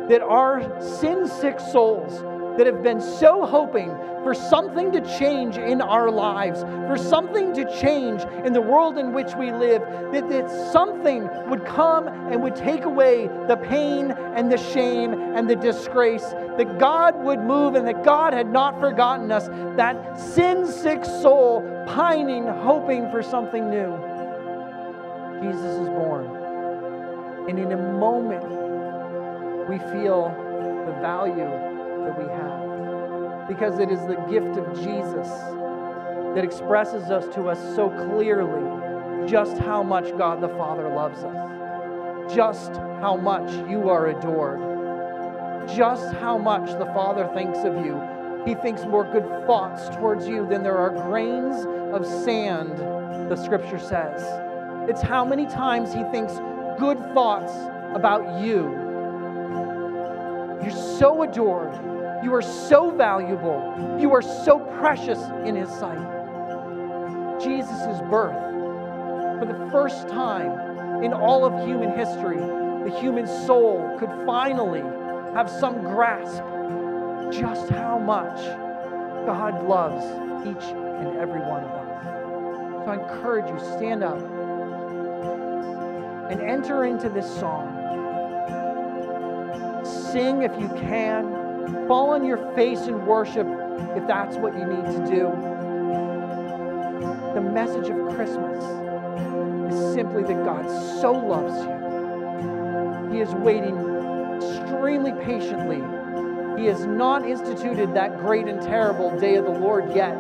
That 0.09 0.21
our 0.21 0.61
sin 0.81 1.27
sick 1.27 1.59
souls 1.59 2.21
that 2.57 2.65
have 2.65 2.83
been 2.83 2.99
so 3.01 3.45
hoping 3.45 3.89
for 4.23 4.33
something 4.33 4.91
to 4.91 4.99
change 5.17 5.57
in 5.57 5.79
our 5.79 6.11
lives, 6.11 6.61
for 6.87 6.97
something 6.97 7.53
to 7.53 7.63
change 7.79 8.23
in 8.45 8.51
the 8.51 8.61
world 8.61 8.97
in 8.97 9.13
which 9.13 9.33
we 9.35 9.51
live, 9.51 9.81
that, 10.11 10.27
that 10.29 10.71
something 10.73 11.29
would 11.49 11.63
come 11.65 12.07
and 12.07 12.41
would 12.43 12.55
take 12.55 12.83
away 12.83 13.27
the 13.47 13.55
pain 13.55 14.11
and 14.11 14.51
the 14.51 14.57
shame 14.57 15.13
and 15.13 15.49
the 15.49 15.55
disgrace, 15.55 16.25
that 16.57 16.77
God 16.79 17.15
would 17.23 17.39
move 17.39 17.75
and 17.75 17.87
that 17.87 18.03
God 18.03 18.33
had 18.33 18.51
not 18.51 18.79
forgotten 18.79 19.31
us, 19.31 19.47
that 19.77 20.19
sin 20.19 20.67
sick 20.67 21.05
soul 21.05 21.61
pining, 21.87 22.45
hoping 22.47 23.09
for 23.11 23.23
something 23.23 23.69
new. 23.69 23.95
Jesus 25.41 25.81
is 25.81 25.89
born. 25.89 26.25
And 27.47 27.59
in 27.59 27.71
a 27.71 27.77
moment, 27.77 28.43
we 29.69 29.77
feel 29.77 30.33
the 30.85 30.93
value 31.01 31.66
that 32.07 32.17
we 32.17 32.27
have. 32.31 33.47
Because 33.47 33.79
it 33.79 33.91
is 33.91 33.99
the 34.07 34.15
gift 34.29 34.57
of 34.57 34.73
Jesus 34.75 35.27
that 36.35 36.43
expresses 36.43 37.09
us 37.09 37.25
to 37.35 37.49
us 37.49 37.59
so 37.75 37.89
clearly 38.09 39.27
just 39.27 39.57
how 39.57 39.83
much 39.83 40.17
God 40.17 40.41
the 40.41 40.49
Father 40.49 40.87
loves 40.89 41.23
us, 41.23 42.33
just 42.33 42.71
how 43.01 43.17
much 43.17 43.51
you 43.69 43.89
are 43.89 44.07
adored, 44.07 44.59
just 45.75 46.13
how 46.15 46.37
much 46.37 46.69
the 46.77 46.85
Father 46.87 47.29
thinks 47.33 47.59
of 47.59 47.85
you. 47.85 48.01
He 48.45 48.55
thinks 48.55 48.85
more 48.85 49.03
good 49.03 49.27
thoughts 49.45 49.89
towards 49.97 50.27
you 50.27 50.47
than 50.47 50.63
there 50.63 50.77
are 50.77 50.89
grains 50.89 51.65
of 51.93 52.05
sand, 52.23 52.77
the 53.29 53.35
scripture 53.35 53.79
says. 53.79 54.23
It's 54.89 55.01
how 55.01 55.25
many 55.25 55.45
times 55.47 55.93
He 55.93 56.03
thinks 56.11 56.33
good 56.79 56.97
thoughts 57.13 57.51
about 57.93 58.41
you. 58.41 58.71
You're 60.61 60.97
so 60.99 61.23
adored. 61.23 61.96
You 62.23 62.33
are 62.33 62.41
so 62.41 62.91
valuable. 62.91 63.97
You 63.99 64.13
are 64.13 64.21
so 64.21 64.59
precious 64.79 65.19
in 65.45 65.55
His 65.55 65.69
sight. 65.69 65.97
Jesus' 67.41 68.01
birth, 68.09 68.35
for 69.39 69.45
the 69.45 69.69
first 69.71 70.07
time 70.07 71.03
in 71.03 71.13
all 71.13 71.45
of 71.45 71.67
human 71.67 71.95
history, 71.95 72.37
the 72.37 72.99
human 72.99 73.27
soul 73.27 73.95
could 73.99 74.09
finally 74.25 74.81
have 75.33 75.49
some 75.49 75.81
grasp 75.81 76.41
just 77.31 77.69
how 77.69 77.99
much 77.99 78.37
God 79.25 79.67
loves 79.67 80.05
each 80.47 80.71
and 80.71 81.17
every 81.17 81.41
one 81.41 81.63
of 81.63 81.71
us. 81.71 82.85
So 82.85 82.91
I 82.91 82.95
encourage 82.95 83.47
you, 83.49 83.59
stand 83.77 84.03
up 84.03 84.17
and 86.31 86.41
enter 86.41 86.85
into 86.85 87.09
this 87.09 87.27
song. 87.39 87.73
Sing 89.85 90.41
if 90.41 90.59
you 90.59 90.69
can. 90.69 91.36
Fall 91.87 92.11
on 92.11 92.25
your 92.25 92.37
face 92.53 92.81
and 92.81 93.05
worship 93.05 93.47
if 93.95 94.07
that's 94.07 94.37
what 94.37 94.53
you 94.53 94.65
need 94.65 94.85
to 94.85 95.05
do. 95.09 95.31
The 97.33 97.41
message 97.41 97.89
of 97.89 98.15
Christmas 98.15 98.63
is 99.71 99.93
simply 99.93 100.23
that 100.23 100.43
God 100.45 100.65
so 101.01 101.11
loves 101.11 101.53
you. 101.65 103.13
He 103.13 103.21
is 103.21 103.29
waiting 103.35 103.77
extremely 104.37 105.11
patiently. 105.23 105.81
He 106.61 106.67
has 106.67 106.85
not 106.85 107.27
instituted 107.27 107.93
that 107.93 108.17
great 108.19 108.47
and 108.47 108.61
terrible 108.61 109.17
day 109.19 109.35
of 109.35 109.45
the 109.45 109.51
Lord 109.51 109.95
yet 109.95 110.19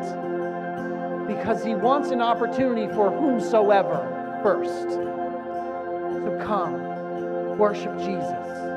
because 1.27 1.63
he 1.63 1.75
wants 1.75 2.11
an 2.11 2.21
opportunity 2.21 2.87
for 2.93 3.09
whomsoever 3.11 4.39
first. 4.43 4.89
So 4.91 6.39
come, 6.43 7.57
worship 7.57 7.97
Jesus. 7.97 8.76